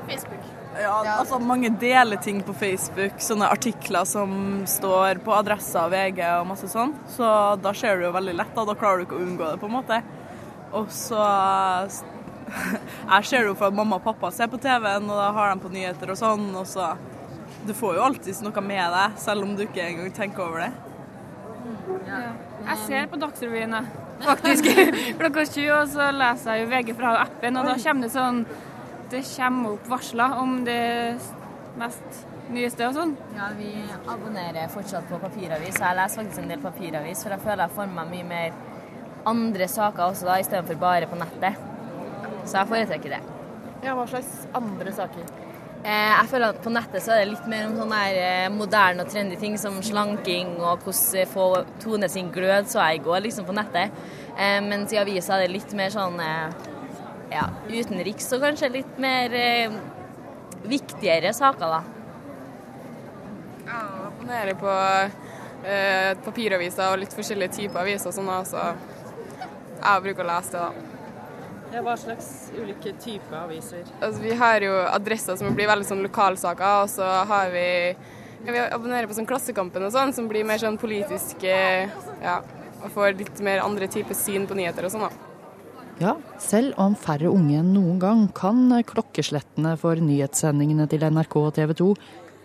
Facebook. 0.07 0.39
Ja, 0.79 1.17
altså 1.19 1.39
mange 1.39 1.69
deler 1.69 2.17
ting 2.17 2.41
på 2.43 2.53
Facebook, 2.53 3.19
sånne 3.19 3.49
artikler 3.51 4.05
som 4.05 4.63
står 4.65 5.19
på 5.23 5.33
Adressa 5.33 5.87
VG 5.89 6.21
og 6.39 6.47
masse 6.47 6.67
sånn. 6.67 6.93
Så 7.07 7.57
da 7.61 7.73
ser 7.73 7.97
du 7.97 8.05
jo 8.05 8.13
veldig 8.15 8.35
lett, 8.35 8.55
da. 8.55 8.65
Da 8.65 8.75
klarer 8.75 8.99
du 8.99 9.05
ikke 9.05 9.19
å 9.19 9.25
unngå 9.25 9.51
det, 9.51 9.59
på 9.59 9.67
en 9.67 9.75
måte. 9.75 10.01
Og 10.71 10.87
så 10.89 11.21
Jeg 13.11 13.25
ser 13.27 13.45
jo 13.45 13.55
for 13.55 13.69
at 13.69 13.75
mamma 13.75 13.99
og 13.99 14.03
pappa 14.03 14.31
ser 14.31 14.49
på 14.51 14.59
TV-en, 14.59 15.07
og 15.07 15.19
da 15.19 15.29
har 15.35 15.51
de 15.51 15.63
på 15.63 15.71
nyheter 15.71 16.11
og 16.11 16.19
sånn, 16.19 16.49
og 16.55 16.67
så 16.67 16.95
Du 17.67 17.75
får 17.77 17.95
jo 17.95 18.03
alltid 18.07 18.39
noe 18.41 18.63
med 18.63 18.95
deg, 18.95 19.19
selv 19.21 19.43
om 19.45 19.51
du 19.55 19.67
ikke 19.67 19.83
engang 19.85 20.15
tenker 20.15 20.47
over 20.47 20.63
det. 20.63 20.90
Ja. 22.07 22.21
Jeg 22.67 22.77
ser 22.85 23.07
på 23.11 23.19
Dagsrevyen. 23.21 23.75
Faktisk. 24.21 24.67
Klokka 25.19 25.45
20, 25.45 25.69
og 25.75 25.87
så 25.89 26.09
leser 26.13 26.57
jeg 26.57 26.65
jo 26.65 26.71
VG 26.71 26.91
fra 26.97 27.13
appen, 27.23 27.57
og 27.57 27.69
da 27.69 27.77
kommer 27.81 28.05
det 28.05 28.11
sånn 28.13 28.43
Det 29.11 29.21
kommer 29.27 29.73
opp 29.75 29.87
varsler 29.91 30.35
om 30.39 30.59
det 30.67 30.81
mest 31.79 32.21
nyeste 32.51 32.87
og 32.87 32.95
sånn. 32.95 33.13
Ja, 33.35 33.49
vi 33.57 33.71
abonnerer 34.11 34.71
fortsatt 34.71 35.07
på 35.09 35.19
papiravis. 35.21 35.79
Jeg 35.79 35.97
leser 35.97 36.21
faktisk 36.21 36.43
en 36.43 36.51
del 36.51 36.63
papiravis, 36.63 37.23
for 37.23 37.35
jeg 37.35 37.43
føler 37.45 37.65
jeg 37.65 37.75
får 37.77 37.91
med 37.91 37.99
meg 38.01 38.15
mye 38.15 38.29
mer 38.31 39.27
andre 39.31 39.67
saker 39.69 40.07
også 40.07 40.27
da, 40.27 40.39
istedenfor 40.41 40.79
bare 40.81 41.09
på 41.09 41.19
nettet. 41.19 41.59
Så 42.45 42.57
jeg 42.57 42.69
foretrekker 42.71 43.15
det. 43.15 43.21
Ja, 43.85 43.95
Hva 43.97 44.05
slags 44.09 44.45
andre 44.57 44.93
saker? 44.93 45.29
Eh, 45.81 46.11
jeg 46.13 46.27
føler 46.29 46.53
at 46.53 46.59
På 46.61 46.69
nettet 46.69 47.01
så 47.01 47.15
er 47.15 47.23
det 47.23 47.31
litt 47.31 47.47
mer 47.49 47.65
om 47.65 47.77
sånne 47.79 48.01
der 48.03 48.17
eh, 48.21 48.51
moderne 48.53 49.01
og 49.01 49.09
trendy 49.09 49.37
ting 49.41 49.55
som 49.57 49.79
slanking 49.81 50.59
og 50.59 50.83
hvordan 50.85 51.31
få 51.31 51.47
tone 51.81 52.09
sin 52.09 52.29
glød, 52.33 52.69
så 52.69 52.83
jeg 52.85 52.99
i 53.01 53.05
går 53.07 53.23
liksom 53.25 53.47
på 53.47 53.55
nettet. 53.57 53.95
Eh, 54.37 54.59
mens 54.65 54.93
i 54.93 55.01
avisa 55.01 55.39
er 55.39 55.47
det 55.47 55.55
litt 55.55 55.73
mer 55.77 55.89
sånn 55.93 56.21
ja, 57.31 57.47
utenriks 57.71 58.29
og 58.35 58.43
kanskje 58.43 58.71
litt 58.75 59.01
mer 59.01 59.33
eh, 59.35 59.73
viktigere 60.67 61.33
saker, 61.33 61.77
da. 61.77 61.81
Ja, 63.65 63.79
jeg 63.79 64.07
abonnerer 64.09 64.57
på 64.59 64.77
eh, 65.65 66.11
papiraviser 66.25 66.91
og 66.91 67.01
litt 67.01 67.15
forskjellige 67.15 67.57
typer 67.61 67.83
aviser 67.85 68.11
og 68.11 68.17
sånn, 68.17 68.31
så 68.49 68.71
jeg 69.81 70.05
bruker 70.07 70.25
å 70.25 70.31
lese 70.33 70.57
det, 70.57 70.63
da. 70.63 70.90
Ja, 71.71 71.79
hva 71.85 71.93
slags 71.95 72.51
ulike 72.51 72.91
typer 72.99 73.45
aviser? 73.45 73.85
Altså, 74.01 74.19
vi 74.19 74.35
har 74.35 74.63
jo 74.65 74.73
adresser 74.91 75.37
som 75.39 75.55
blir 75.55 75.69
veldig 75.71 75.87
sånn 75.87 76.03
lokalsaker, 76.03 76.83
og 76.83 76.91
så 76.91 77.07
har 77.29 77.53
vi 77.53 77.67
Vi 78.41 78.57
abonnerer 78.57 79.05
på 79.05 79.13
sånn 79.13 79.27
Klassekampen 79.29 79.83
og 79.85 79.91
sånn, 79.93 80.11
som 80.17 80.27
blir 80.27 80.43
mer 80.43 80.57
sånn 80.57 80.79
politiske 80.81 81.51
Ja, 82.23 82.39
og 82.81 82.89
får 82.95 83.19
litt 83.19 83.39
mer 83.45 83.61
andre 83.61 83.87
typer 83.87 84.17
syn 84.17 84.47
på 84.49 84.57
nyheter 84.57 84.87
og 84.87 84.91
sånn, 84.95 85.05
da. 85.05 85.27
Ja, 86.01 86.15
selv 86.41 86.73
om 86.81 86.95
færre 86.97 87.29
unge 87.29 87.59
enn 87.59 87.75
noen 87.75 87.99
gang 88.01 88.23
kan 88.33 88.65
klokkeslettene 88.89 89.75
for 89.77 90.01
nyhetssendingene 90.01 90.87
til 90.89 91.05
NRK 91.05 91.35
og 91.37 91.51
TV 91.59 91.75
2, 91.77 91.89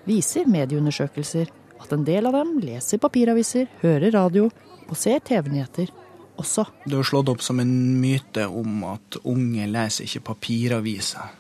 viser 0.07 0.51
medieundersøkelser 0.53 1.49
at 1.81 1.95
en 1.97 2.05
del 2.05 2.29
av 2.29 2.37
dem 2.37 2.59
leser 2.61 3.01
papiraviser, 3.01 3.71
hører 3.81 4.13
radio 4.13 4.51
og 4.87 4.99
ser 5.01 5.25
TV-nyheter 5.25 5.89
også. 6.41 6.67
Det 6.85 6.99
er 6.99 7.07
slått 7.07 7.31
opp 7.33 7.43
som 7.45 7.61
en 7.63 7.75
myte 8.01 8.47
om 8.49 8.85
at 8.93 9.19
unge 9.25 9.67
leser 9.71 10.07
ikke 10.07 10.25
papiraviser. 10.33 11.35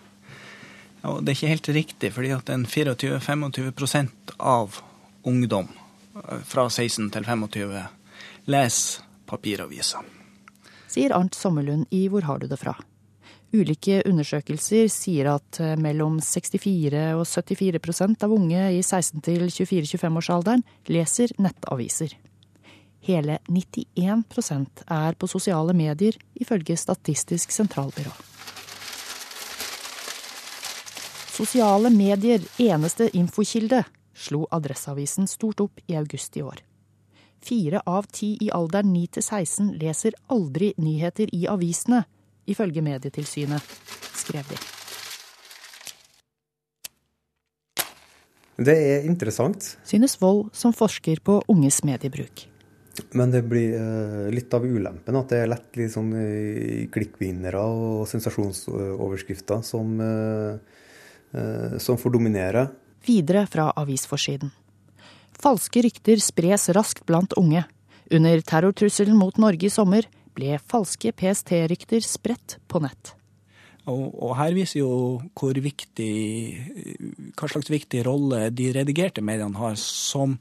Og 1.06 1.22
det 1.22 1.32
er 1.32 1.38
ikke 1.38 1.52
helt 1.52 1.70
riktig, 1.76 2.12
fordi 2.16 2.32
at 2.34 2.50
en 2.50 2.66
24-25 2.66 4.34
av 4.42 4.80
ungdom 5.26 5.68
eh, 5.70 6.42
fra 6.44 6.66
16 6.70 7.10
til 7.14 7.26
25 7.28 7.78
leser 8.50 9.06
papiraviser. 9.26 10.02
Sier 10.90 11.14
Arnt 11.14 11.34
Sommerlund 11.34 11.86
i 11.90 12.06
Hvor 12.08 12.26
har 12.26 12.38
du 12.38 12.46
det 12.50 12.58
fra? 12.60 12.76
Ulike 13.54 14.00
undersøkelser 14.08 14.88
sier 14.90 15.30
at 15.36 15.60
eh, 15.62 15.76
mellom 15.78 16.18
64 16.24 17.02
og 17.16 17.24
74% 17.26 18.26
av 18.26 18.34
unge 18.34 18.68
i 18.74 18.82
16 18.82 19.22
til 19.26 19.46
24-25-årsalderen 19.48 20.64
leser 20.90 21.34
nettaviser. 21.42 22.16
Hele 23.06 23.38
91% 23.46 24.82
er 24.90 25.14
på 25.14 25.28
sosiale 25.30 25.74
medier, 25.78 26.16
ifølge 26.34 26.74
Statistisk 26.76 27.52
sentralbyrå. 27.54 28.10
Sosiale 31.36 31.92
medier 31.94 32.42
eneste 32.58 33.06
infokilde, 33.14 33.84
slo 34.16 34.46
Adresseavisen 34.50 35.28
stort 35.30 35.62
opp 35.62 35.84
i 35.86 35.94
august 35.94 36.36
i 36.36 36.42
år. 36.42 36.64
Fire 37.38 37.82
av 37.86 38.08
ti 38.10 38.32
i 38.42 38.48
alderen 38.50 38.90
9 38.90 39.04
til 39.18 39.22
16 39.22 39.70
leser 39.78 40.16
aldri 40.32 40.72
nyheter 40.82 41.30
i 41.36 41.44
avisene, 41.46 42.02
ifølge 42.50 42.82
Medietilsynet, 42.82 43.62
skrev 44.16 44.50
de. 44.50 44.58
Det 48.56 48.74
er 48.74 49.06
interessant. 49.06 49.76
Synes 49.84 50.18
Wold, 50.18 50.48
som 50.56 50.74
forsker 50.74 51.20
på 51.22 51.42
unges 51.52 51.84
mediebruk. 51.84 52.48
Men 53.16 53.32
det 53.32 53.42
blir 53.48 53.74
eh, 53.76 54.26
litt 54.34 54.54
av 54.56 54.64
ulempen 54.66 55.18
at 55.18 55.32
det 55.32 55.42
er 55.42 55.50
lett 55.50 55.78
litt 55.78 55.94
sånn 55.94 56.12
eh, 56.16 56.84
klikkvinnere 56.92 57.60
og 57.60 58.04
sensasjonsoverskrifter 58.10 59.64
som, 59.66 59.96
eh, 60.00 61.76
som 61.82 62.00
får 62.00 62.16
dominere. 62.16 62.68
Videre 63.06 63.46
fra 63.50 63.70
avisforsiden. 63.76 64.52
Falske 65.36 65.82
rykter 65.84 66.20
spres 66.22 66.70
raskt 66.74 67.04
blant 67.06 67.36
unge. 67.36 67.66
Under 68.10 68.40
terrortrusselen 68.40 69.16
mot 69.18 69.36
Norge 69.42 69.68
i 69.68 69.72
sommer 69.72 70.06
ble 70.36 70.58
falske 70.62 71.12
PST-rykter 71.16 72.04
spredt 72.04 72.58
på 72.70 72.80
nett. 72.84 73.16
Og, 73.86 74.10
og, 74.10 74.32
her 74.38 74.54
viser 74.56 74.80
jo 74.80 74.92
hvor 75.38 75.54
viktig, 75.62 76.12
hva 77.38 77.48
slags 77.50 77.70
viktig 77.70 78.02
rolle 78.06 78.48
de 78.50 78.72
redigerte 78.74 79.22
mediene 79.22 79.58
har, 79.60 79.76
som 79.78 80.34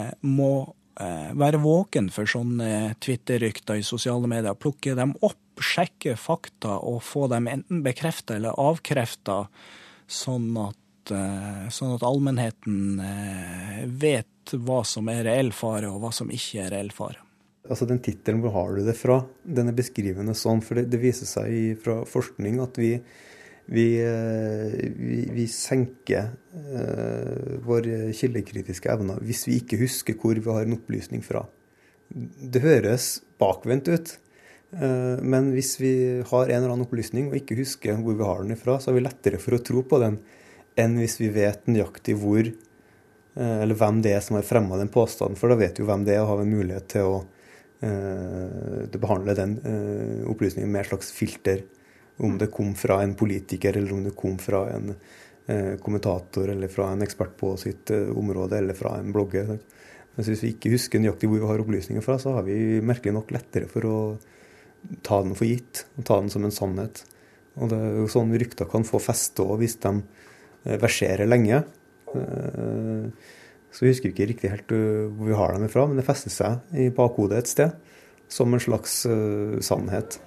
eh, 0.00 0.14
må 0.24 0.72
være 1.00 1.60
våken 1.62 2.10
for 2.12 2.28
sånne 2.28 2.94
Twitter-rykter 3.00 3.80
i 3.80 3.86
sosiale 3.86 4.28
medier. 4.30 4.56
Plukke 4.58 4.94
dem 4.98 5.14
opp, 5.24 5.38
sjekke 5.60 6.16
fakta 6.20 6.78
og 6.86 7.02
få 7.04 7.26
dem 7.32 7.48
enten 7.50 7.82
bekrefta 7.84 8.36
eller 8.36 8.58
avkrefta, 8.60 9.44
sånn 10.10 10.50
at, 10.60 11.12
eh, 11.14 11.66
sånn 11.72 11.94
at 11.96 12.04
allmennheten 12.06 13.00
eh, 13.04 13.82
vet 13.86 14.54
hva 14.56 14.82
som 14.86 15.08
er 15.12 15.24
reell 15.28 15.52
fare, 15.54 15.90
og 15.90 16.02
hva 16.02 16.12
som 16.14 16.30
ikke 16.32 16.64
er 16.64 16.72
reell 16.74 16.92
fare. 16.94 17.20
Altså 17.70 17.86
Den 17.86 18.00
tittelen 18.00 18.40
'Hvor 18.40 18.52
har 18.52 18.76
du 18.76 18.84
det 18.84 18.96
fra?' 18.96 19.26
den 19.44 19.68
er 19.68 19.76
beskrivende 19.76 20.34
sånn, 20.34 20.62
for 20.62 20.74
det, 20.74 20.90
det 20.90 21.00
viser 21.00 21.26
seg 21.26 21.78
fra 21.78 22.04
forskning 22.04 22.60
at 22.60 22.74
vi, 22.76 23.00
vi, 23.70 23.86
vi, 24.98 25.20
vi 25.30 25.44
senker 25.46 26.32
uh, 26.54 27.58
våre 27.62 28.10
kildekritiske 28.16 28.90
evner 28.90 29.20
hvis 29.22 29.44
vi 29.46 29.60
ikke 29.60 29.78
husker 29.84 30.16
hvor 30.18 30.34
vi 30.34 30.50
har 30.50 30.66
en 30.66 30.74
opplysning 30.74 31.22
fra. 31.22 31.44
Det 32.10 32.64
høres 32.64 33.20
bakvendt 33.38 33.92
ut, 33.92 34.16
uh, 34.74 35.22
men 35.22 35.52
hvis 35.54 35.76
vi 35.78 35.92
har 36.26 36.50
en 36.50 36.56
eller 36.56 36.74
annen 36.74 36.88
opplysning 36.88 37.30
og 37.30 37.38
ikke 37.38 37.60
husker 37.62 38.02
hvor 38.02 38.18
vi 38.18 38.26
har 38.26 38.42
den 38.42 38.56
ifra, 38.56 38.80
så 38.82 38.90
er 38.90 38.98
vi 38.98 39.06
lettere 39.06 39.42
for 39.42 39.54
å 39.54 39.62
tro 39.62 39.84
på 39.86 40.02
den 40.02 40.18
enn 40.80 40.98
hvis 40.98 41.20
vi 41.22 41.30
vet 41.34 41.70
nøyaktig 41.70 42.18
hvor 42.18 42.42
uh, 42.42 43.58
eller 43.60 43.78
hvem 43.78 44.02
det 44.02 44.16
er 44.16 44.24
som 44.26 44.40
har 44.40 44.48
fremma 44.50 44.82
den 44.82 44.90
påstanden, 44.90 45.38
for 45.38 45.52
da 45.52 45.60
vet 45.62 45.78
vi 45.78 45.86
jo 45.86 45.92
hvem 45.92 46.08
det 46.08 46.18
er 46.18 46.24
og 46.24 46.34
har 46.34 46.42
en 46.42 46.58
mulighet 46.58 46.90
til 46.98 47.14
å 47.14 47.20
Eh, 47.80 48.88
det 48.92 49.00
behandler 49.00 49.36
den 49.38 49.52
eh, 49.64 50.24
opplysningen 50.28 50.68
med 50.68 50.82
et 50.82 50.90
slags 50.90 51.12
filter. 51.16 51.62
Om 52.20 52.38
det 52.40 52.50
kom 52.52 52.74
fra 52.76 53.00
en 53.02 53.14
politiker, 53.16 53.76
eller 53.76 53.94
om 53.96 54.04
det 54.04 54.14
kom 54.18 54.36
fra 54.40 54.66
en 54.74 54.92
eh, 54.92 55.76
kommentator, 55.82 56.50
eller 56.52 56.72
fra 56.72 56.90
en 56.92 57.04
ekspert 57.06 57.36
på 57.40 57.54
sitt 57.60 57.90
område, 57.90 58.58
eller 58.60 58.76
fra 58.76 58.96
en 58.98 59.12
blogger. 59.14 59.54
Men 60.14 60.26
hvis 60.26 60.44
vi 60.44 60.52
ikke 60.54 60.74
husker 60.74 61.00
nøyaktig 61.00 61.30
hvor 61.30 61.40
vi 61.40 61.48
har 61.48 61.62
opplysninger 61.62 62.04
fra, 62.04 62.18
så 62.20 62.34
har 62.36 62.44
vi 62.48 62.80
merkelig 62.84 63.14
nok 63.16 63.32
lettere 63.34 63.70
for 63.70 63.88
å 63.88 63.98
ta 65.06 65.20
den 65.24 65.36
for 65.38 65.48
gitt, 65.48 65.84
og 65.96 66.06
ta 66.08 66.20
den 66.20 66.32
som 66.32 66.44
en 66.44 66.54
sannhet. 66.54 67.04
Og 67.60 67.72
det 67.72 67.78
er 67.80 67.98
jo 68.00 68.08
sånn 68.10 68.32
rykter 68.40 68.68
kan 68.70 68.86
få 68.86 69.00
feste 69.02 69.44
òg, 69.44 69.58
hvis 69.62 69.78
de 69.82 69.94
verserer 70.80 71.28
lenge. 71.28 71.62
Så 73.70 73.84
vi 73.84 73.92
husker 73.92 74.10
ikke 74.10 74.28
riktig 74.32 74.50
helt 74.50 74.72
øh, 74.74 75.06
hvor 75.14 75.30
vi 75.30 75.36
har 75.38 75.54
dem 75.54 75.66
ifra, 75.68 75.86
men 75.86 76.00
det 76.00 76.06
fester 76.08 76.32
seg 76.34 76.74
i 76.74 76.88
bakhodet 76.94 77.38
et 77.42 77.52
sted. 77.52 77.76
Som 78.30 78.54
en 78.54 78.62
slags 78.62 79.00
sannhet. 79.66 80.20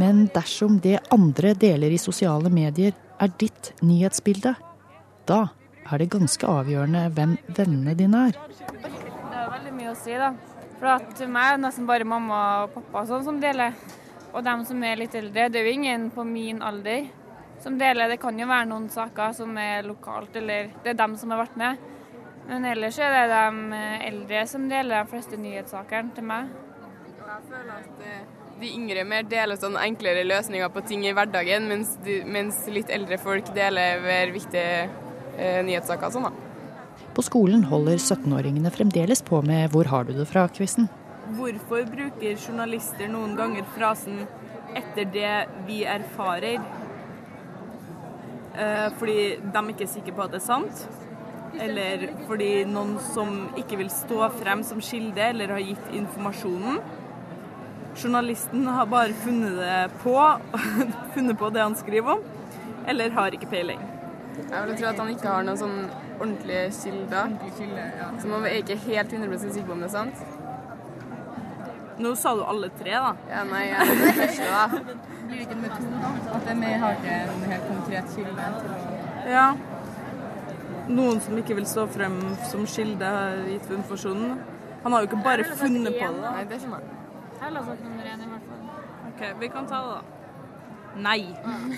Men 0.00 0.26
dersom 0.32 0.78
det 0.80 0.98
andre 1.12 1.52
deler 1.58 1.92
i 1.92 2.00
sosiale 2.00 2.50
medier 2.52 2.94
er 3.20 3.32
ditt 3.38 3.72
nyhetsbilde, 3.84 4.54
da 5.28 5.40
er 5.84 6.00
det 6.00 6.12
ganske 6.14 6.48
avgjørende 6.48 7.04
hvem 7.12 7.36
vennene 7.56 7.94
dine 7.98 8.26
er. 8.30 8.38
Det 8.72 9.36
er 9.36 9.50
veldig 9.52 9.74
mye 9.76 9.92
å 9.92 9.98
si, 9.98 10.16
da. 10.16 10.32
For 10.78 10.90
at 10.96 11.20
meg 11.30 11.48
er 11.48 11.58
det 11.58 11.64
nesten 11.66 11.86
bare 11.86 12.08
mamma 12.08 12.38
og 12.64 12.72
pappa 12.76 13.04
sånn 13.10 13.26
som 13.26 13.40
deler. 13.42 13.76
Og 14.32 14.40
dem 14.46 14.64
som 14.64 14.80
er 14.88 14.96
litt 15.02 15.14
eldre, 15.14 15.50
det 15.52 15.60
er 15.60 15.68
jo 15.68 15.76
ingen 15.76 16.08
på 16.14 16.24
min 16.24 16.62
alder 16.64 17.10
som 17.62 17.76
deler. 17.78 18.08
Det 18.10 18.20
kan 18.22 18.38
jo 18.40 18.48
være 18.48 18.70
noen 18.70 18.88
saker 18.90 19.36
som 19.36 19.56
er 19.60 19.84
lokalt, 19.86 20.34
eller 20.40 20.72
det 20.82 20.94
er 20.94 20.98
dem 20.98 21.18
som 21.20 21.34
har 21.34 21.44
vært 21.44 21.58
med. 21.60 21.88
Men 22.48 22.64
ellers 22.66 22.98
er 22.98 23.12
det 23.14 23.26
de 23.30 23.80
eldre 24.08 24.46
som 24.50 24.64
deler 24.70 25.04
de 25.04 25.10
fleste 25.12 25.38
nyhetssakene 25.38 26.16
til 26.16 26.26
meg. 26.26 26.48
Jeg 27.22 27.44
føler 27.48 27.76
at 27.76 28.00
eh, 28.08 28.41
de 28.62 28.70
yngre 28.70 29.04
mer 29.08 29.26
deler 29.26 29.58
sånn 29.58 29.76
enklere 29.80 30.22
løsninger 30.26 30.70
på 30.72 30.84
ting 30.86 31.04
i 31.06 31.12
hverdagen, 31.16 31.66
mens, 31.70 31.96
de, 32.06 32.20
mens 32.24 32.62
litt 32.70 32.92
eldre 32.94 33.18
folk 33.22 33.50
deler 33.56 34.02
mer 34.04 34.32
viktige 34.34 34.86
eh, 35.36 35.60
nyhetssaker 35.66 36.14
sånn, 36.14 36.30
da. 36.30 36.50
På 37.12 37.24
skolen 37.24 37.66
holder 37.68 37.98
17-åringene 37.98 38.72
fremdeles 38.72 39.20
på 39.26 39.42
med 39.44 39.72
Hvor 39.72 39.88
har 39.90 40.06
du 40.08 40.14
det 40.16 40.28
fra-quizen. 40.30 40.88
Hvorfor 41.36 41.84
bruker 41.88 42.38
journalister 42.38 43.10
noen 43.10 43.34
ganger 43.36 43.66
frasen 43.76 44.24
'etter 44.72 45.04
det 45.12 45.34
vi 45.66 45.82
erfarer'? 45.84 46.62
Eh, 48.52 48.88
fordi 48.98 49.36
de 49.40 49.62
ikke 49.72 49.84
er 49.84 49.92
sikre 49.92 50.14
på 50.16 50.24
at 50.24 50.32
det 50.32 50.40
er 50.40 50.46
sant? 50.46 50.86
Eller 51.60 52.08
fordi 52.28 52.64
noen 52.64 52.96
som 53.12 53.52
ikke 53.60 53.76
vil 53.80 53.90
stå 53.92 54.28
frem 54.40 54.62
som 54.64 54.80
kilde, 54.80 55.20
eller 55.20 55.52
har 55.52 55.60
gitt 55.60 55.92
informasjonen? 55.92 56.80
Journalisten 58.02 58.66
har 58.66 58.86
bare 58.90 59.14
funnet 59.14 59.56
det 59.56 59.90
på, 60.02 60.14
funnet 61.14 61.38
på 61.38 61.50
det 61.54 61.62
han 61.62 61.74
skriver 61.78 62.16
om, 62.16 62.22
eller 62.86 63.10
har 63.14 63.34
ikke 63.36 63.50
peiling. 63.50 63.82
Jeg 64.38 64.68
vil 64.68 64.78
tro 64.80 64.88
at 64.88 65.00
han 65.02 65.10
ikke 65.12 65.28
har 65.28 65.44
noen 65.46 65.60
sånn 65.60 65.76
ordentlige 66.18 66.70
kilder. 66.80 67.34
Så 68.22 68.30
man 68.30 68.46
er 68.48 68.62
ikke 68.62 68.78
helt 68.86 69.12
100 69.12 69.42
sikker 69.44 69.68
på 69.68 69.76
om 69.76 69.84
det 69.84 69.90
er 69.90 69.94
sant. 69.96 70.22
Nå 72.02 72.14
sa 72.18 72.32
du 72.34 72.42
alle 72.48 72.70
tre, 72.78 72.94
da. 72.96 73.12
Ja, 73.30 73.42
nei, 73.46 73.66
jeg 73.68 73.76
er 73.76 73.92
den 73.92 74.16
første, 74.16 74.48
da. 74.48 74.64
Blir 75.28 75.36
det 75.36 75.44
ikke 75.46 75.58
med 75.60 75.76
to, 75.76 75.90
da? 76.00 76.14
At 76.38 76.48
vi 76.62 76.72
har 76.84 76.96
ikke 76.96 77.18
en 77.18 77.44
helt 77.52 77.68
konkret 77.68 78.16
kilde 78.16 78.48
til 78.56 78.72
å 78.72 79.36
Ja. 79.36 79.44
Noen 80.88 81.20
som 81.22 81.36
ikke 81.38 81.54
vil 81.60 81.68
stå 81.68 81.86
frem 81.92 82.16
som 82.50 82.64
kilde, 82.66 83.06
har 83.06 83.44
gitt 83.46 83.70
informasjonen. 83.70 84.34
Han 84.82 84.96
har 84.96 85.04
jo 85.04 85.12
ikke 85.12 85.22
bare 85.22 85.46
funnet 85.46 85.94
på 85.94 86.10
det. 86.16 86.24
Nei, 86.24 86.42
det 86.50 86.58
er 86.58 86.64
ikke 86.64 86.80
Jeg 86.80 87.01
sagt 87.50 87.82
nummer 87.84 88.04
én 88.04 88.22
i 88.22 88.28
hvert 88.30 88.46
fall. 88.48 88.62
Ok, 89.12 89.22
vi 89.40 89.48
kan 89.48 89.66
ta 89.66 89.80
det, 89.82 89.94
da. 89.94 90.02
Nei. 91.02 91.22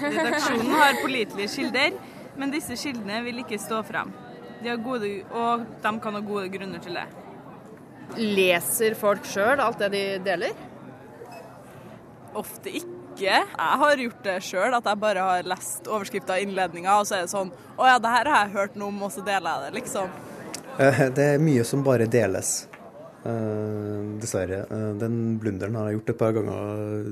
Redaksjonen 0.02 0.70
har 0.74 0.96
pålitelige 1.02 1.48
kilder, 1.54 1.92
men 2.36 2.50
disse 2.50 2.76
kildene 2.76 3.22
vil 3.24 3.38
ikke 3.44 3.58
stå 3.62 3.82
frem. 3.86 4.10
De 4.62 4.68
har 4.72 4.76
gode, 4.82 5.10
og 5.30 5.64
de 5.82 5.92
kan 6.02 6.14
ha 6.14 6.20
gode 6.24 6.48
grunner 6.52 6.82
til 6.82 6.94
det. 6.98 7.06
Leser 8.18 8.94
folk 8.98 9.24
sjøl 9.24 9.60
alt 9.64 9.78
det 9.80 9.90
de 9.94 10.02
deler? 10.24 10.52
Ofte 12.34 12.70
ikke. 12.74 12.90
Jeg 13.14 13.46
har 13.56 13.96
gjort 14.02 14.22
det 14.26 14.36
sjøl, 14.42 14.74
at 14.74 14.84
jeg 14.90 14.98
bare 14.98 15.22
har 15.22 15.46
lest 15.46 15.86
overskrifta 15.86 16.34
og 16.34 16.42
innledninga, 16.48 16.96
og 16.98 17.06
så 17.06 17.20
er 17.20 17.28
det 17.28 17.30
sånn 17.30 17.52
Å 17.78 17.86
ja, 17.86 17.98
det 18.02 18.10
her 18.10 18.26
har 18.32 18.40
jeg 18.48 18.54
hørt 18.56 18.74
noe 18.80 18.90
om, 18.90 19.02
og 19.06 19.12
så 19.14 19.22
deler 19.26 19.50
jeg 19.54 19.62
det, 19.68 19.74
liksom. 19.80 20.08
Eh, 20.82 21.04
Det 21.14 21.26
er 21.36 21.38
mye 21.38 21.62
som 21.64 21.84
bare 21.86 22.06
deles. 22.10 22.64
Eh, 23.24 24.00
dessverre. 24.20 24.66
Eh, 24.68 24.90
den 25.00 25.38
blunderen 25.40 25.78
har 25.78 25.88
jeg 25.88 25.96
gjort 25.98 26.10
et 26.12 26.20
par 26.20 26.34
ganger, 26.36 27.06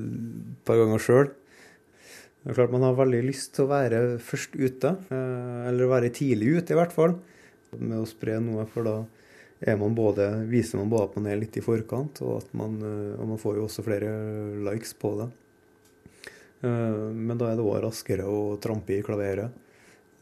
par 0.69 0.76
ganger 0.76 1.00
sjøl. 1.00 1.31
Det 2.42 2.50
er 2.52 2.59
klart 2.59 2.75
Man 2.75 2.85
har 2.85 2.99
veldig 2.99 3.23
lyst 3.25 3.54
til 3.57 3.64
å 3.64 3.71
være 3.71 4.00
først 4.21 4.59
ute, 4.59 4.97
eh, 5.09 5.69
eller 5.71 5.88
være 5.88 6.12
tidlig 6.12 6.59
ute 6.59 6.75
i 6.75 6.76
hvert 6.76 6.92
fall, 6.92 7.16
med 7.78 8.02
å 8.02 8.09
spre 8.09 8.37
noe. 8.45 8.66
For 8.69 8.85
da 8.85 8.99
man 9.78 9.95
både, 9.95 10.28
viser 10.50 10.76
man 10.82 10.91
både 10.91 11.08
at 11.08 11.17
man 11.17 11.30
er 11.30 11.41
litt 11.41 11.56
i 11.56 11.65
forkant, 11.65 12.21
og, 12.21 12.43
at 12.43 12.52
man, 12.52 12.76
og 12.82 13.28
man 13.30 13.39
får 13.39 13.56
jo 13.56 13.69
også 13.69 13.84
flere 13.87 14.10
likes 14.58 14.93
på 14.93 15.15
det. 15.21 15.28
Men 16.67 17.39
da 17.39 17.47
er 17.47 17.56
det 17.56 17.63
òg 17.63 17.78
raskere 17.84 18.26
å 18.26 18.58
trampe 18.58 18.97
i 18.97 19.04
klaveret. 19.06 19.54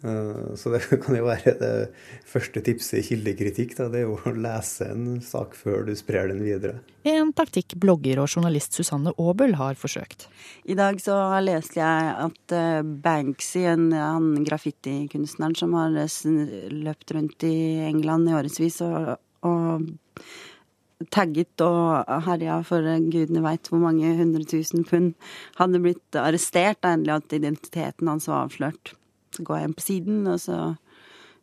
Eh, 0.03 0.55
Så 0.57 0.71
det 0.73 0.81
kan 1.05 1.17
jo 1.17 1.27
være 1.27 1.55
det 1.61 1.73
første 2.29 2.63
tipset 2.65 3.01
i 3.01 3.07
kildekritikk. 3.11 3.77
Da. 3.79 3.89
Det 3.93 4.03
er 4.03 4.09
jo 4.09 4.19
å 4.19 4.35
lese 4.37 4.91
en 4.93 5.21
sak 5.25 5.57
før 5.59 5.85
du 5.89 5.95
sprer 5.99 6.31
den 6.33 6.43
videre. 6.45 6.81
En 7.09 7.33
taktikk 7.37 7.77
blogger 7.81 8.21
og 8.21 8.29
journalist 8.29 8.77
Susanne 8.77 9.15
Aabel 9.17 9.57
har 9.61 9.79
forsøkt. 9.81 10.29
I 10.69 10.77
dag 10.79 11.01
så 11.01 11.17
leste 11.45 11.81
jeg 11.81 12.13
at 12.27 12.57
eh, 12.57 12.83
Banksy, 12.85 13.65
en, 13.73 13.91
han 13.97 14.31
graffitikunstneren 14.47 15.57
som 15.59 15.77
har 15.79 15.97
løpt 15.97 17.17
rundt 17.17 17.49
i 17.49 17.57
England 17.89 18.31
i 18.31 18.39
årevis 18.41 18.81
og, 18.87 19.17
og 19.47 19.91
tagget 21.09 21.63
og 21.65 22.09
herja 22.27 22.59
for 22.67 22.85
gudene 22.85 23.41
veit 23.45 23.71
hvor 23.71 23.81
mange 23.81 24.13
hundre 24.19 24.45
tusen 24.45 24.85
pund, 24.85 25.15
hadde 25.57 25.81
blitt 25.81 26.19
arrestert. 26.21 26.83
da 26.85 26.93
Endelig 26.97 27.17
at 27.17 27.37
identiteten 27.41 28.11
hans 28.11 28.29
var 28.29 28.45
avslørt. 28.45 28.95
Så 29.37 29.45
går 29.47 29.61
jeg 29.61 29.69
inn 29.69 29.77
på 29.79 29.85
siden, 29.87 30.23
og 30.31 30.39
så 30.43 30.61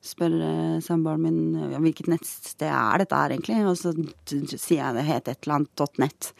spør 0.07 0.33
eh, 0.45 0.79
samboeren 0.85 1.23
min 1.23 1.71
ja, 1.73 1.81
hvilket 1.81 2.09
nettsted 2.11 2.69
er 2.69 3.03
dette 3.03 3.19
her 3.19 3.33
egentlig, 3.35 3.59
og 3.65 3.77
så 3.79 3.93
sier 4.53 4.81
jeg 4.81 4.97
det 4.97 5.05
het 5.07 5.31
et 5.31 5.47
eller 5.47 5.61
annet 5.61 6.01
.net. 6.03 6.31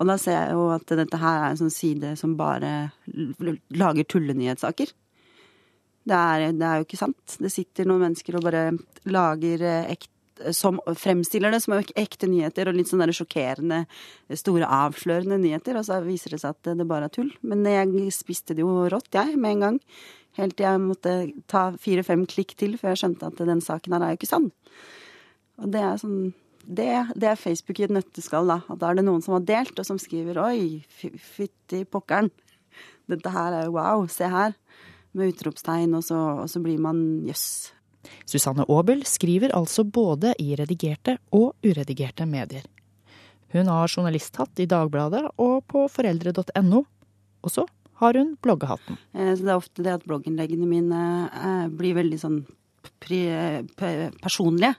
Og 0.00 0.08
da 0.08 0.16
ser 0.20 0.36
jeg 0.38 0.56
jo 0.56 0.66
at 0.72 0.94
dette 0.96 1.20
her 1.20 1.42
er 1.42 1.50
en 1.52 1.60
sånn 1.60 1.74
side 1.74 2.14
som 2.16 2.36
bare 2.38 2.90
lager 3.76 4.06
tullenyhetssaker. 4.08 4.92
Det 6.10 6.16
er, 6.16 6.46
det 6.56 6.64
er 6.64 6.78
jo 6.80 6.86
ikke 6.86 7.00
sant. 7.02 7.36
Det 7.36 7.50
sitter 7.52 7.88
noen 7.88 8.06
mennesker 8.06 8.38
og 8.38 8.46
bare 8.46 8.70
lager 9.12 9.66
ekte 9.84 10.08
som 10.56 10.78
fremstiller 10.96 11.52
det 11.52 11.58
som 11.60 11.74
ek- 11.76 11.92
ekte 12.00 12.24
nyheter, 12.30 12.70
og 12.70 12.78
litt 12.78 12.88
sånn 12.88 13.02
der 13.02 13.12
sjokkerende, 13.12 13.82
store, 14.40 14.64
avslørende 14.64 15.36
nyheter, 15.42 15.76
og 15.76 15.84
så 15.84 15.98
viser 16.00 16.32
det 16.32 16.40
seg 16.40 16.54
at 16.56 16.70
det 16.78 16.86
bare 16.88 17.10
er 17.10 17.12
tull. 17.12 17.28
Men 17.44 17.66
jeg 17.68 18.08
spiste 18.16 18.56
det 18.56 18.64
jo 18.64 18.86
rått, 18.88 19.10
jeg, 19.12 19.36
med 19.36 19.58
en 19.58 19.66
gang. 19.66 19.78
Helt 20.40 20.56
til 20.56 20.66
jeg 20.66 20.82
måtte 20.82 21.14
ta 21.50 21.70
fire-fem 21.80 22.24
klikk 22.30 22.54
til 22.60 22.78
før 22.80 22.94
jeg 22.94 23.02
skjønte 23.02 23.28
at 23.28 23.42
den 23.50 23.60
saken 23.64 23.96
her 23.96 24.04
er 24.06 24.14
jo 24.14 24.20
ikke 24.20 24.30
sann. 24.30 24.50
Og 25.60 25.72
det 25.74 25.82
er 25.84 26.00
sånn 26.00 26.30
det, 26.60 26.92
det 27.16 27.26
er 27.30 27.40
Facebook 27.40 27.80
i 27.80 27.86
et 27.86 27.92
nøtteskall, 27.94 28.46
da. 28.50 28.60
At 28.70 28.80
da 28.82 28.90
er 28.90 29.00
det 29.00 29.06
noen 29.06 29.22
som 29.24 29.34
har 29.34 29.44
delt, 29.48 29.78
og 29.80 29.86
som 29.86 29.98
skriver 29.98 30.38
'oi, 30.38 30.84
fy- 30.86 31.16
fytti 31.16 31.84
pokkeren'. 31.88 32.30
Dette 33.10 33.32
her 33.32 33.56
er 33.56 33.64
jo 33.66 33.74
wow, 33.74 34.06
se 34.06 34.28
her. 34.28 34.54
Med 35.12 35.32
utropstegn, 35.32 35.94
og 35.96 36.04
så, 36.06 36.18
og 36.44 36.48
så 36.48 36.62
blir 36.62 36.78
man 36.78 37.24
jøss. 37.26 37.72
Susanne 38.28 38.64
Aabel 38.68 39.02
skriver 39.04 39.50
altså 39.56 39.82
både 39.84 40.34
i 40.38 40.54
redigerte 40.54 41.18
og 41.32 41.56
uredigerte 41.66 42.26
medier. 42.28 42.62
Hun 43.52 43.66
har 43.66 43.90
journalisthatt 43.90 44.62
i 44.62 44.68
Dagbladet 44.70 45.24
og 45.42 45.64
på 45.66 45.88
foreldre.no. 45.90 46.84
Og 47.42 47.50
så 47.50 47.66
har 48.00 48.18
hun 48.18 48.34
bloggehatten. 48.42 48.98
Eh, 49.14 49.32
Så 49.36 49.44
det 49.44 49.52
er 49.52 49.60
ofte 49.60 49.86
det 49.86 49.96
at 49.98 50.06
blogginnleggene 50.08 50.68
mine 50.68 51.00
eh, 51.30 51.66
blir 51.68 51.98
veldig 52.00 52.20
sånn 52.20 52.42
personlige. 54.20 54.74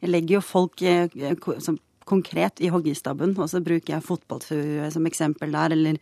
Jeg 0.00 0.12
legger 0.12 0.38
jo 0.38 0.44
folk 0.44 0.82
eh, 0.82 1.08
som 1.60 1.78
konkret 2.04 2.60
i 2.60 2.68
hoggistabben, 2.68 3.32
og 3.40 3.48
så 3.48 3.62
bruker 3.64 3.94
jeg 3.94 4.04
fotballfrue 4.04 4.90
som 4.92 5.06
eksempel 5.08 5.54
der, 5.54 5.72
eller 5.72 5.96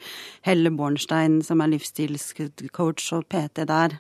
Helle 0.47 0.73
Bornstein 0.75 1.41
som 1.47 1.63
er 1.63 1.71
livsstilscoach 1.77 3.13
og 3.17 3.29
PT 3.31 3.67
der. 3.71 3.95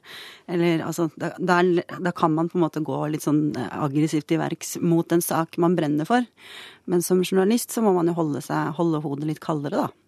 Eller 0.50 0.82
altså, 0.82 1.08
der, 1.16 2.12
kan 2.18 2.34
man 2.34 2.50
på 2.50 2.58
en 2.58 2.64
måte 2.66 2.82
gå 2.82 2.98
litt 3.12 3.22
sånn 3.22 3.52
aggressivt 3.54 4.34
i 4.34 4.40
verks 4.42 4.76
mot 4.82 5.14
en 5.14 5.22
sak 5.22 5.58
man 5.62 5.78
brenner 5.78 6.08
for. 6.08 6.26
Men 6.90 7.06
som 7.06 7.22
journalist 7.22 7.70
så 7.70 7.84
må 7.84 7.94
man 7.94 8.10
jo 8.10 8.18
holde, 8.18 8.42
seg, 8.42 8.74
holde 8.78 9.02
hodet 9.04 9.30
litt 9.30 9.44
kaldere, 9.44 9.86
da. 9.86 10.01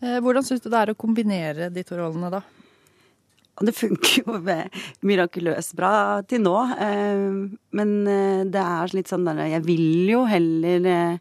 Eh, 0.00 0.18
Hvordan 0.24 0.46
syns 0.46 0.62
du 0.64 0.70
det 0.72 0.80
er 0.80 0.92
å 0.92 0.98
kombinere 0.98 1.68
de 1.72 1.84
to 1.84 1.98
rollene, 1.98 2.30
da? 2.32 2.40
Det 3.60 3.74
funker 3.76 4.22
jo 4.22 4.38
mirakuløst 5.08 5.74
bra 5.76 5.92
til 6.28 6.44
nå. 6.46 6.56
eh, 6.80 7.26
Men 7.76 7.94
eh, 8.08 8.42
det 8.48 8.62
er 8.64 8.94
litt 8.96 9.12
sånn 9.12 9.28
der 9.28 9.44
Jeg 9.50 9.64
vil 9.68 10.08
jo 10.14 10.24
heller 10.30 11.18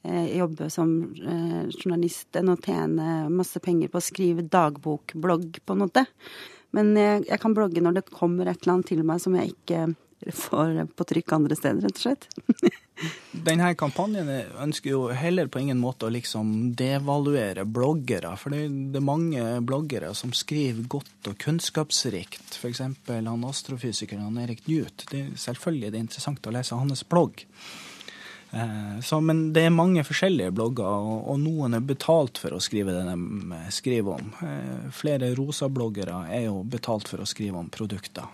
jobbe 0.00 0.70
som 0.72 0.88
journalist 1.20 2.32
enn 2.40 2.48
å 2.48 2.54
tjene 2.56 3.26
masse 3.28 3.60
penger 3.60 3.90
på 3.92 4.00
å 4.00 4.06
skrive 4.06 4.46
dagbokblogg, 4.48 5.58
på 5.60 5.74
en 5.76 5.82
måte. 5.82 6.06
Men 6.72 6.94
jeg, 6.96 7.26
jeg 7.28 7.40
kan 7.42 7.52
blogge 7.52 7.82
når 7.84 7.98
det 7.98 8.04
kommer 8.08 8.48
et 8.48 8.62
eller 8.62 8.78
annet 8.78 8.88
til 8.88 9.02
meg 9.04 9.20
som 9.20 9.36
jeg 9.36 9.52
ikke 9.52 9.82
får 10.32 10.86
på 10.96 11.04
trykk 11.08 11.32
andre 11.32 11.56
steder, 11.56 11.80
rett 11.86 11.98
og 11.98 12.04
slett. 12.04 12.26
Denne 13.48 13.70
kampanjen 13.78 14.28
ønsker 14.60 14.92
jo 14.92 15.02
heller 15.16 15.48
på 15.48 15.62
ingen 15.62 15.80
måte 15.80 16.08
å 16.08 16.12
liksom 16.12 16.74
devaluere 16.76 17.64
bloggere. 17.64 18.34
For 18.40 18.52
det, 18.52 18.66
er 18.68 19.04
mange 19.04 19.44
bloggere 19.64 20.12
som 20.14 20.34
skriver 20.36 20.84
godt 20.92 21.30
og 21.32 21.38
kunnskapsrikt. 21.40 22.58
F.eks. 22.58 22.82
han 23.08 23.46
astrofysikeren 23.48 24.26
han 24.28 24.42
Erik 24.42 24.66
Newt. 24.68 25.06
Det 25.10 25.22
er 25.22 25.38
selvfølgelig 25.40 25.92
det 25.92 25.96
er 26.02 26.08
interessant 26.08 26.50
å 26.50 26.56
lese 26.58 26.80
hans 26.82 27.06
blogg. 27.08 27.46
Eh, 28.50 29.00
så, 29.02 29.20
men 29.20 29.52
det 29.54 29.64
er 29.64 29.74
mange 29.74 30.04
forskjellige 30.04 30.52
blogger, 30.52 30.90
og, 30.90 31.22
og 31.32 31.40
noen 31.40 31.78
er 31.78 31.86
betalt 31.86 32.40
for 32.42 32.56
å 32.56 32.60
skrive 32.62 32.94
det 32.96 33.06
de 33.06 33.62
skriver 33.72 34.18
om. 34.18 34.34
Eh, 34.44 34.90
flere 34.94 35.30
rosa-bloggere 35.38 36.24
er 36.34 36.48
jo 36.48 36.60
betalt 36.66 37.08
for 37.08 37.22
å 37.22 37.28
skrive 37.30 37.62
om 37.62 37.70
produkter. 37.72 38.26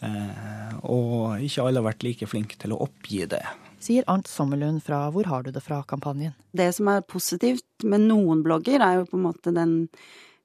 Eh, 0.00 0.76
og 0.88 1.42
ikke 1.44 1.66
alle 1.66 1.82
har 1.82 1.90
vært 1.90 2.06
like 2.06 2.28
flinke 2.28 2.56
til 2.60 2.72
å 2.72 2.80
oppgi 2.86 3.26
det. 3.28 3.42
Sier 3.80 4.06
Arnt 4.12 4.28
Sommerlund 4.28 4.82
fra 4.84 5.06
Hvor 5.12 5.28
har 5.28 5.44
du 5.44 5.52
det 5.52 5.62
fra-kampanjen. 5.64 6.34
Det 6.56 6.68
som 6.76 6.88
er 6.92 7.04
positivt 7.04 7.84
med 7.84 8.06
noen 8.08 8.42
blogger, 8.44 8.80
er 8.80 9.00
jo 9.00 9.08
på 9.08 9.18
en 9.18 9.26
måte 9.28 9.54
den 9.56 9.74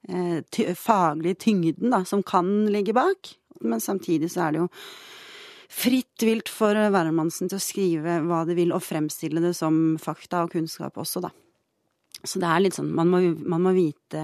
eh, 0.08 0.42
ty 0.52 0.68
faglige 0.80 1.40
tyngden 1.48 1.92
da, 1.96 2.04
som 2.08 2.24
kan 2.24 2.68
ligge 2.72 2.96
bak. 2.96 3.32
Men 3.64 3.84
samtidig 3.84 4.32
så 4.34 4.48
er 4.48 4.56
det 4.56 4.64
jo 4.64 4.70
fritt 5.76 6.24
vilt 6.24 6.52
for 6.52 6.76
hvermannsen 6.76 7.50
til 7.52 7.60
å 7.60 7.64
skrive 7.64 8.20
hva 8.28 8.44
de 8.48 8.56
vil, 8.56 8.76
og 8.76 8.84
fremstille 8.84 9.44
det 9.44 9.56
som 9.58 9.98
fakta 10.00 10.46
og 10.46 10.54
kunnskap 10.56 11.00
også, 11.00 11.24
da. 11.26 11.32
Så 12.26 12.40
det 12.42 12.48
er 12.50 12.62
litt 12.64 12.74
sånn 12.74 12.88
Man 12.96 13.12
må, 13.12 13.20
man 13.46 13.62
må 13.62 13.72
vite 13.76 14.22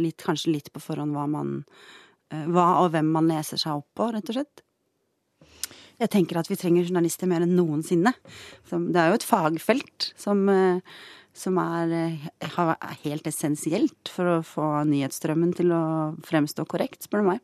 litt, 0.00 0.16
kanskje 0.24 0.56
litt 0.56 0.72
på 0.74 0.80
forhånd 0.82 1.14
hva 1.14 1.28
man 1.30 1.52
Hva 2.50 2.64
og 2.80 2.88
hvem 2.90 3.12
man 3.14 3.28
leser 3.30 3.60
seg 3.60 3.76
opp 3.78 3.90
på, 3.94 4.08
rett 4.10 4.32
og 4.32 4.40
slett. 4.40 4.64
Jeg 6.02 6.10
tenker 6.10 6.40
at 6.40 6.50
vi 6.50 6.58
trenger 6.58 6.88
journalister 6.88 7.30
mer 7.30 7.44
enn 7.44 7.54
noensinne. 7.56 8.14
Det 8.70 9.00
er 9.00 9.12
jo 9.12 9.18
et 9.18 9.26
fagfelt 9.26 10.08
som, 10.18 10.42
som 11.36 11.60
er, 11.62 11.94
er 12.42 13.00
helt 13.04 13.30
essensielt 13.30 14.10
for 14.10 14.36
å 14.36 14.44
få 14.46 14.68
nyhetsstrømmen 14.90 15.54
til 15.58 15.74
å 15.74 15.84
fremstå 16.26 16.66
korrekt, 16.70 17.06
spør 17.06 17.22
du 17.22 17.30
meg. 17.34 17.42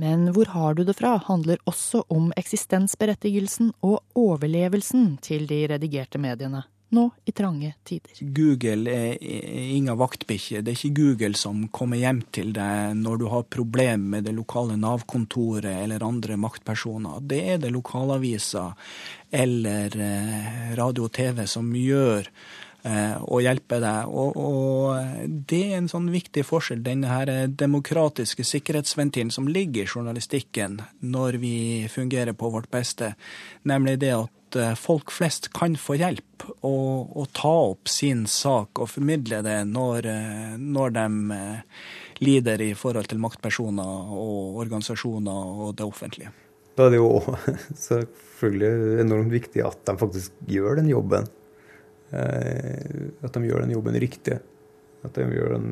Men 0.00 0.30
hvor 0.32 0.48
har 0.54 0.78
du 0.78 0.86
det 0.88 0.96
fra 0.96 1.18
handler 1.26 1.60
også 1.68 2.06
om 2.08 2.30
eksistensberettigelsen 2.40 3.74
og 3.84 4.00
overlevelsen 4.16 5.18
til 5.20 5.44
de 5.50 5.66
redigerte 5.74 6.20
mediene 6.22 6.64
nå 6.96 7.06
i 7.24 7.32
trange 7.36 7.72
tider. 7.86 8.22
Google 8.36 8.90
er 8.92 9.18
ingen 9.22 9.98
vaktbikkje. 9.98 10.62
Det 10.64 10.72
er 10.72 10.78
ikke 10.78 11.00
Google 11.00 11.38
som 11.38 11.66
kommer 11.74 12.00
hjem 12.00 12.22
til 12.34 12.54
deg 12.56 12.96
når 13.00 13.20
du 13.20 13.26
har 13.32 13.50
problemer 13.50 14.16
med 14.16 14.26
det 14.28 14.34
lokale 14.36 14.78
Nav-kontoret 14.80 15.84
eller 15.84 16.06
andre 16.06 16.38
maktpersoner. 16.40 17.22
Det 17.22 17.42
er 17.54 17.62
det 17.62 17.74
lokalaviser 17.74 18.74
eller 19.30 19.94
eh, 19.94 20.74
radio 20.78 21.06
og 21.06 21.14
TV 21.14 21.46
som 21.50 21.70
gjør 21.76 22.26
å 22.26 22.34
og 22.80 23.42
hjelper 23.44 23.80
deg. 23.82 24.08
Og, 24.08 24.36
og, 24.36 25.26
det 25.50 25.60
er 25.68 25.78
en 25.78 25.90
sånn 25.90 26.08
viktig 26.12 26.44
forskjell, 26.46 26.82
denne 26.84 27.10
her 27.12 27.48
demokratiske 27.48 28.44
sikkerhetsventilen 28.46 29.32
som 29.34 29.48
ligger 29.48 29.84
i 29.84 29.90
journalistikken 29.90 30.80
når 31.00 31.40
vi 31.42 31.54
fungerer 31.92 32.32
på 32.32 32.50
vårt 32.50 32.70
beste, 32.72 33.14
nemlig 33.68 33.98
det 34.00 34.14
at 34.16 34.32
Eh, 34.56 34.74
folk 34.74 35.10
flest 35.10 35.50
kan 35.54 35.76
få 35.78 35.96
hjelp 36.00 36.44
og, 36.66 37.16
og 37.16 37.26
ta 37.36 37.52
opp 37.70 37.90
sin 37.90 38.24
sak 38.30 38.80
og 38.82 38.90
formidle 38.90 39.42
det 39.46 39.58
når, 39.68 40.08
eh, 40.10 40.54
når 40.58 40.94
de 40.96 41.06
eh, 41.36 41.82
lider 42.24 42.62
i 42.64 42.70
forhold 42.78 43.10
til 43.10 43.20
maktpersoner 43.22 44.14
og 44.16 44.60
organisasjoner 44.64 45.66
og 45.66 45.74
det 45.78 45.86
offentlige. 45.86 46.32
Da 46.76 46.86
er 46.86 46.94
det 46.94 47.00
jo 47.00 47.10
selvfølgelig 47.88 49.04
enormt 49.04 49.34
viktig 49.34 49.64
at 49.66 49.84
de 49.86 49.96
faktisk 50.00 50.42
gjør 50.50 50.80
den 50.80 50.90
jobben. 50.90 51.28
At 52.10 53.36
de 53.36 53.44
gjør 53.46 53.62
den 53.62 53.70
jobben 53.70 53.94
riktig. 54.02 54.40
At 55.06 55.14
de 55.14 55.26
gjør 55.30 55.52
den, 55.54 55.68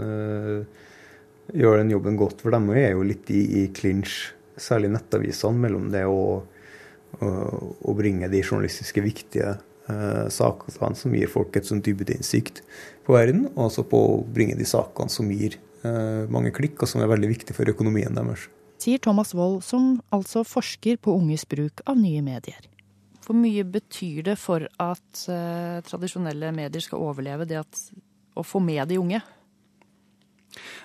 gjør 1.51 1.81
den 1.81 1.91
jobben 1.91 2.19
godt. 2.21 2.45
For 2.45 2.55
de 2.55 2.77
er 2.79 2.93
jo 2.93 3.07
litt 3.09 3.33
i, 3.35 3.41
i 3.59 3.64
clinch, 3.75 4.29
særlig 4.55 4.93
nettavisene, 4.95 5.64
mellom 5.64 5.88
det 5.91 6.05
å 6.07 6.45
å 7.24 7.94
bringe 7.98 8.28
de 8.31 8.42
journalistiske 8.42 9.02
viktige 9.02 9.57
eh, 9.90 10.26
sakene 10.33 10.94
som 10.98 11.14
gir 11.16 11.31
folk 11.33 11.57
et 11.59 11.68
sånn 11.68 11.83
dybdeinnsikt 11.85 12.62
på 13.07 13.16
verden, 13.16 13.48
og 13.54 13.68
også 13.68 13.87
på 13.90 14.02
å 14.12 14.20
bringe 14.22 14.59
de 14.59 14.66
sakene 14.68 15.12
som 15.12 15.31
gir 15.33 15.59
eh, 15.83 16.24
mange 16.31 16.52
klikk, 16.54 16.78
og 16.83 16.90
som 16.90 17.02
er 17.02 17.11
veldig 17.11 17.33
viktige 17.33 17.57
for 17.57 17.70
økonomien 17.70 18.14
deres. 18.14 18.48
Sier 18.78 19.00
Thomas 19.02 19.35
Wold, 19.35 19.64
som 19.66 19.96
altså 20.14 20.44
forsker 20.46 21.00
på 21.02 21.16
unges 21.18 21.42
bruk 21.50 21.83
av 21.90 21.98
nye 21.98 22.22
medier. 22.22 22.68
Hvor 23.26 23.37
mye 23.37 23.64
betyr 23.66 24.22
det 24.31 24.38
for 24.40 24.62
at 24.81 25.24
uh, 25.28 25.83
tradisjonelle 25.85 26.48
medier 26.54 26.81
skal 26.81 27.02
overleve, 27.11 27.44
det 27.44 27.59
at, 27.61 27.81
å 28.38 28.44
få 28.46 28.62
med 28.64 28.87
de 28.88 28.96
unge? 29.02 29.18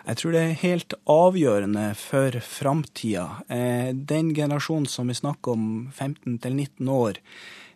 Jeg 0.04 0.19
tror 0.19 0.36
det 0.36 0.41
er 0.43 0.62
helt 0.63 0.95
avgjørende 1.10 1.86
for 1.97 2.39
framtida. 2.45 3.28
Eh, 3.47 3.91
den 3.93 4.34
generasjonen 4.36 4.89
som 4.91 5.08
vi 5.08 5.17
snakker 5.17 5.56
om, 5.56 5.67
15 5.93 6.39
19 6.41 6.89
år, 6.89 7.19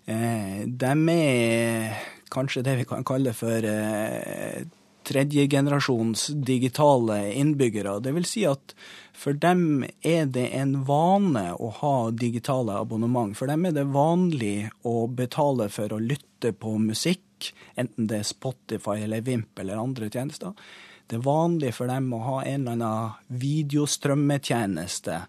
eh, 0.05 0.65
de 0.67 0.95
er 1.13 2.01
kanskje 2.29 2.63
det 2.63 2.75
vi 2.81 2.89
kan 2.89 3.07
kalle 3.07 3.33
for 3.33 3.63
eh, 3.63 4.65
tredjegenerasjons 5.07 6.27
digitale 6.27 7.33
innbyggere. 7.33 7.99
Det 8.03 8.11
vil 8.15 8.27
si 8.27 8.43
at 8.47 8.75
for 9.17 9.37
dem 9.39 9.85
er 10.05 10.27
det 10.27 10.49
en 10.57 10.81
vane 10.87 11.45
å 11.55 11.71
ha 11.79 11.95
digitale 12.11 12.75
abonnement. 12.81 13.35
For 13.37 13.47
dem 13.49 13.65
er 13.65 13.77
det 13.77 13.87
vanlig 13.93 14.69
å 14.83 15.07
betale 15.07 15.69
for 15.73 15.95
å 15.95 16.01
lytte 16.03 16.51
på 16.53 16.75
musikk, 16.81 17.53
enten 17.79 18.09
det 18.09 18.21
er 18.21 18.27
Spotify 18.27 18.99
eller 19.05 19.23
Vimp 19.25 19.59
eller 19.63 19.79
andre 19.79 20.11
tjenester. 20.11 20.53
Det 21.07 21.15
er 21.15 21.23
vanlig 21.23 21.71
for 21.77 21.87
dem 21.87 22.09
å 22.11 22.23
ha 22.25 22.39
en 22.43 22.65
eller 22.67 22.73
annen 22.75 23.37
videostrømmetjeneste. 23.43 25.21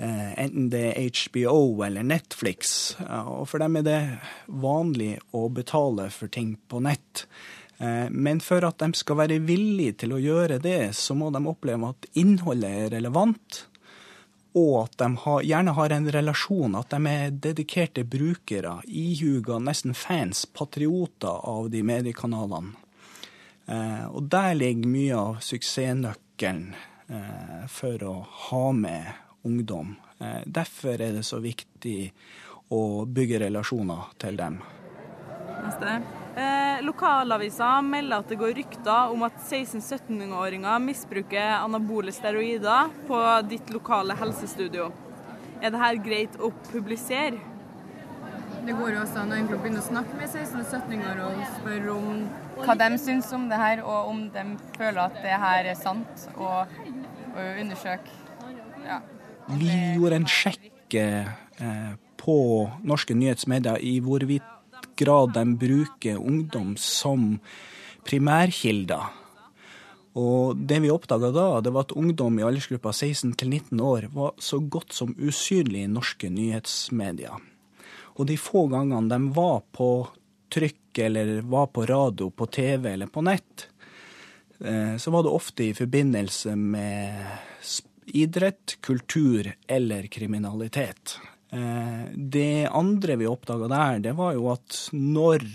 Eh, 0.00 0.32
enten 0.44 0.68
det 0.72 0.82
er 0.90 1.08
HBO 1.12 1.82
eller 1.84 2.04
Netflix. 2.04 2.94
Og 3.00 3.46
for 3.48 3.60
dem 3.60 3.78
er 3.80 3.86
det 3.86 4.00
vanlig 4.46 5.14
å 5.36 5.46
betale 5.52 6.10
for 6.12 6.32
ting 6.32 6.54
på 6.68 6.82
nett. 6.84 7.24
Eh, 7.80 8.12
men 8.12 8.42
for 8.44 8.64
at 8.68 8.80
de 8.80 8.92
skal 8.96 9.22
være 9.22 9.40
villige 9.48 10.02
til 10.04 10.12
å 10.16 10.20
gjøre 10.20 10.60
det, 10.60 10.92
så 10.96 11.16
må 11.16 11.30
de 11.32 11.42
oppleve 11.48 11.94
at 11.94 12.08
innholdet 12.20 12.84
er 12.84 12.94
relevant. 12.98 13.62
Og 14.56 14.74
at 14.82 14.98
de 15.00 15.08
har, 15.24 15.40
gjerne 15.46 15.76
har 15.76 15.96
en 15.96 16.12
relasjon, 16.12 16.76
at 16.76 16.92
de 16.92 17.00
er 17.08 17.34
dedikerte 17.48 18.04
brukere, 18.04 18.80
ihuga, 18.84 19.60
nesten 19.62 19.96
fans, 19.96 20.44
patrioter 20.44 21.40
av 21.48 21.70
de 21.72 21.84
mediekanalene. 21.86 22.76
Eh, 23.70 24.06
og 24.10 24.26
der 24.32 24.54
ligger 24.58 24.90
mye 24.90 25.16
av 25.16 25.40
suksessnøkkelen 25.46 26.70
eh, 26.74 27.66
for 27.70 28.06
å 28.06 28.14
ha 28.48 28.64
med 28.74 29.12
ungdom. 29.46 29.94
Eh, 30.18 30.42
derfor 30.46 31.00
er 31.00 31.14
det 31.14 31.26
så 31.26 31.38
viktig 31.42 32.10
å 32.74 33.04
bygge 33.06 33.44
relasjoner 33.46 34.10
til 34.18 34.38
dem. 34.40 34.58
Neste. 35.60 36.00
Eh, 36.40 36.82
lokalaviser 36.86 37.82
melder 37.82 38.22
at 38.22 38.28
det 38.30 38.38
går 38.40 38.54
rykter 38.54 39.12
om 39.12 39.24
at 39.26 39.38
16-17-åringer 39.42 40.82
misbruker 40.82 41.56
anabole 41.58 42.14
steroider 42.14 42.92
på 43.08 43.22
ditt 43.50 43.72
lokale 43.74 44.14
helsestudio. 44.18 44.90
Er 45.60 45.74
dette 45.74 45.94
greit 46.04 46.38
å 46.40 46.52
publisere? 46.70 47.40
Det 48.60 48.76
går 48.76 48.94
jo 48.94 49.02
også 49.02 49.24
an 49.24 49.34
å 49.34 49.58
begynne 49.58 49.80
å 49.80 49.84
snakke 49.84 50.16
med 50.18 50.30
16-17-åringer 50.30 51.20
og 51.26 51.42
spørre 51.58 51.96
om 51.96 52.24
hva 52.64 52.76
de 52.78 52.90
syns 53.00 53.30
om 53.36 53.48
det 53.50 53.58
her, 53.60 53.82
og 53.84 54.10
om 54.12 54.22
de 54.34 54.44
føler 54.76 55.02
at 55.06 55.18
det 55.24 55.40
her 55.44 55.70
er 55.72 55.78
sant, 55.78 56.28
og, 56.36 56.70
og 57.34 57.60
undersøke. 57.62 58.18
Ja. 58.84 59.00
Vi 59.50 59.70
gjorde 59.98 60.20
en 60.20 60.28
sjekk 60.30 60.96
eh, 61.00 61.94
på 62.20 62.36
norske 62.86 63.16
nyhetsmedier 63.16 63.80
i 63.82 63.98
hvorvidt 64.04 64.46
grad 65.00 65.32
de 65.34 65.44
bruker 65.56 66.20
ungdom 66.20 66.76
som 66.76 67.38
primærkilder. 68.06 69.08
Og 70.20 70.58
det 70.58 70.80
vi 70.82 70.90
oppdaga 70.90 71.30
da, 71.32 71.46
det 71.62 71.72
var 71.72 71.86
at 71.86 71.94
ungdom 71.96 72.40
i 72.40 72.44
aldersgruppa 72.44 72.92
16 72.92 73.36
til 73.38 73.52
19 73.52 73.80
år 73.80 74.08
var 74.14 74.34
så 74.42 74.58
godt 74.58 74.92
som 74.96 75.14
usynlig 75.18 75.84
i 75.84 75.90
norske 75.90 76.30
nyhetsmedier. 76.32 77.38
Og 78.18 78.26
de 78.26 78.36
få 78.36 78.66
gangene 78.68 79.08
de 79.08 79.30
var 79.36 79.62
på 79.72 80.08
trykk 80.50 80.98
eller 80.98 81.40
var 81.40 81.66
på 81.66 81.86
radio, 81.86 82.30
på 82.30 82.46
TV 82.46 82.92
eller 82.92 83.06
på 83.06 83.22
nett, 83.22 83.68
eh, 84.60 84.96
så 84.96 85.10
var 85.10 85.22
det 85.22 85.28
ofte 85.28 85.64
i 85.64 85.74
forbindelse 85.74 86.56
med 86.56 87.26
idrett, 88.06 88.78
kultur 88.80 89.52
eller 89.66 90.06
kriminalitet. 90.06 91.18
Eh, 91.50 92.10
det 92.14 92.66
andre 92.66 93.16
vi 93.16 93.26
oppdaga 93.26 93.68
der, 93.68 93.98
det 93.98 94.16
var 94.18 94.34
jo 94.34 94.50
at 94.52 94.88
når 94.92 95.46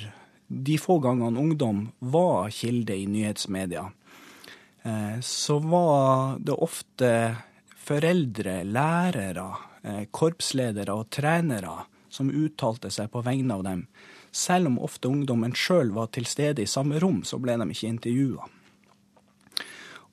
de 0.47 0.77
få 0.77 0.99
gangene 1.03 1.39
ungdom 1.39 1.89
var 1.99 2.49
kilde 2.53 2.95
i 2.95 3.07
nyhetsmedia, 3.07 3.89
eh, 4.83 5.19
så 5.21 5.59
var 5.59 6.39
det 6.39 6.55
ofte 6.55 7.11
foreldre, 7.85 8.63
lærere, 8.63 9.49
korpsledere 10.09 10.95
og 10.97 11.11
trenere 11.13 11.83
som 12.09 12.31
uttalte 12.33 12.89
seg 12.89 13.11
på 13.13 13.21
vegne 13.21 13.53
av 13.53 13.61
dem. 13.67 13.83
Selv 14.35 14.67
om 14.67 14.81
ofte 14.83 15.07
ungdommen 15.07 15.55
sjøl 15.55 15.93
var 15.95 16.09
til 16.11 16.27
stede 16.27 16.65
i 16.65 16.69
samme 16.69 16.99
rom, 16.99 17.23
så 17.23 17.39
ble 17.39 17.55
de 17.61 17.69
ikke 17.71 17.91
intervjua. 17.93 18.47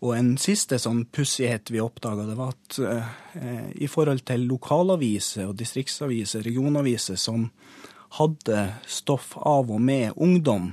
Og 0.02 0.12
en 0.16 0.32
siste 0.38 0.78
sånn 0.82 1.04
pussighet 1.14 1.70
vi 1.70 1.82
oppdaga, 1.82 2.26
det 2.26 2.36
var 2.38 2.54
at 2.54 2.78
eh, 2.82 3.66
i 3.82 3.88
forhold 3.90 4.24
til 4.26 4.46
lokalaviser 4.50 5.46
og 5.46 5.58
distriktsaviser, 5.58 6.42
regionaviser 6.46 7.18
som 7.18 7.48
hadde 8.18 8.64
stoff 8.86 9.36
av 9.38 9.70
og 9.70 9.82
med 9.82 10.14
ungdom 10.16 10.72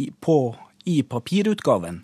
i, 0.00 0.08
på, 0.20 0.54
i 0.88 1.00
papirutgaven, 1.04 2.02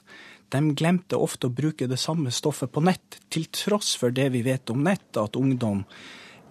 de 0.53 0.61
glemte 0.79 1.19
ofte 1.19 1.49
å 1.49 1.57
bruke 1.57 1.89
det 1.91 1.99
samme 1.99 2.31
stoffet 2.33 2.71
på 2.73 2.85
nett, 2.85 3.21
til 3.33 3.49
tross 3.53 3.97
for 3.99 4.15
det 4.15 4.29
vi 4.37 4.45
vet 4.47 4.71
om 4.73 4.85
nett, 4.87 5.09
at 5.19 5.37
ungdom 5.37 5.83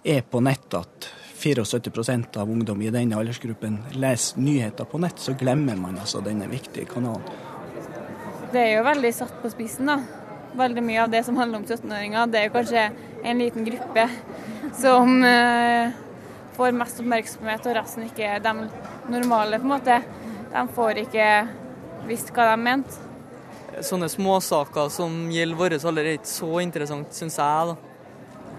er 0.06 0.26
på 0.26 0.42
nett 0.44 0.74
74% 1.46 2.36
av 2.36 2.50
ungdom 2.50 2.82
i 2.82 2.90
denne 2.90 3.16
aldersgruppen 3.18 3.78
leser 3.94 4.40
nyheter 4.42 4.88
på 4.90 4.98
nett, 5.02 5.20
så 5.22 5.36
glemmer 5.38 5.78
man 5.78 5.98
altså 6.02 6.20
denne 6.24 6.48
viktige 6.50 6.88
kanalen. 6.90 7.22
Det 8.52 8.62
er 8.62 8.72
jo 8.76 8.86
veldig 8.86 9.12
satt 9.14 9.36
på 9.42 9.50
spissen, 9.52 9.90
da. 9.90 10.00
Veldig 10.56 10.82
mye 10.86 11.02
av 11.04 11.12
det 11.12 11.22
som 11.26 11.36
handler 11.36 11.60
om 11.60 11.66
17-åringer, 11.66 12.30
det 12.32 12.40
er 12.40 12.48
jo 12.48 12.54
kanskje 12.54 12.84
en 13.26 13.42
liten 13.42 13.66
gruppe 13.66 14.06
som 14.80 15.16
eh, 15.26 15.96
får 16.56 16.76
mest 16.76 17.02
oppmerksomhet, 17.02 17.66
og 17.68 17.76
resten 17.76 18.06
ikke 18.06 18.30
er 18.36 18.44
de 18.44 18.54
normale, 19.12 19.60
på 19.60 19.68
en 19.68 19.74
måte. 19.74 19.98
De 20.52 20.62
får 20.76 21.02
ikke 21.04 21.26
visst 22.08 22.32
hva 22.34 22.52
de 22.52 22.62
mente. 22.62 23.02
Sånne 23.84 24.08
småsaker 24.08 24.88
som 24.94 25.26
gjelder 25.32 25.58
vår 25.58 25.76
alder, 25.82 26.08
er 26.08 26.18
ikke 26.20 26.32
så 26.32 26.52
interessant, 26.64 27.12
syns 27.14 27.36
jeg. 27.36 27.74
da. 27.74 27.85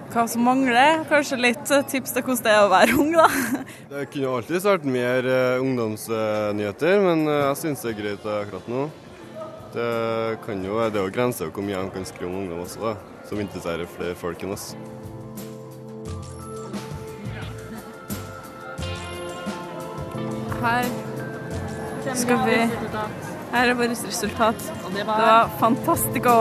Hva 0.07 0.23
som 0.31 0.45
mangler? 0.47 1.01
Kanskje 1.09 1.37
litt 1.39 1.65
tips 1.91 2.13
til 2.15 2.23
hvordan 2.23 2.45
det 2.45 2.53
er 2.53 2.61
å 2.63 2.69
være 2.71 2.95
ung, 2.95 3.09
da. 3.11 3.27
Det 3.91 4.05
kunne 4.13 4.35
alltid 4.37 4.63
vært 4.63 4.85
mer 4.87 5.27
eh, 5.27 5.63
ungdomsnyheter, 5.63 7.01
men 7.03 7.25
eh, 7.27 7.41
jeg 7.49 7.59
syns 7.61 7.83
det 7.83 7.91
er 7.91 7.97
greit 7.99 8.27
akkurat 8.37 8.69
nå. 8.71 8.85
Det, 9.73 9.89
kan 10.45 10.63
jo, 10.63 10.79
det 10.87 11.01
er 11.01 11.03
jo 11.09 11.13
grenser 11.13 11.49
for 11.49 11.59
hvor 11.59 11.67
mye 11.67 11.81
de 11.83 11.91
kan 11.97 12.07
skrive 12.07 12.31
om 12.31 12.39
ungdom 12.39 12.63
også, 12.63 12.79
da, 12.85 12.93
som 13.27 13.41
interesserer 13.43 13.89
flere 13.97 14.15
folk 14.17 14.47
enn 14.47 14.55
oss. 14.55 14.71
Her 20.57 20.87
skal 22.15 22.39
vi 22.47 22.61
Her 23.51 23.69
er 23.69 23.75
vårt 23.77 24.07
resultat. 24.07 24.71
Det 24.95 25.05
var 25.07 25.51
fantastico! 25.59 26.37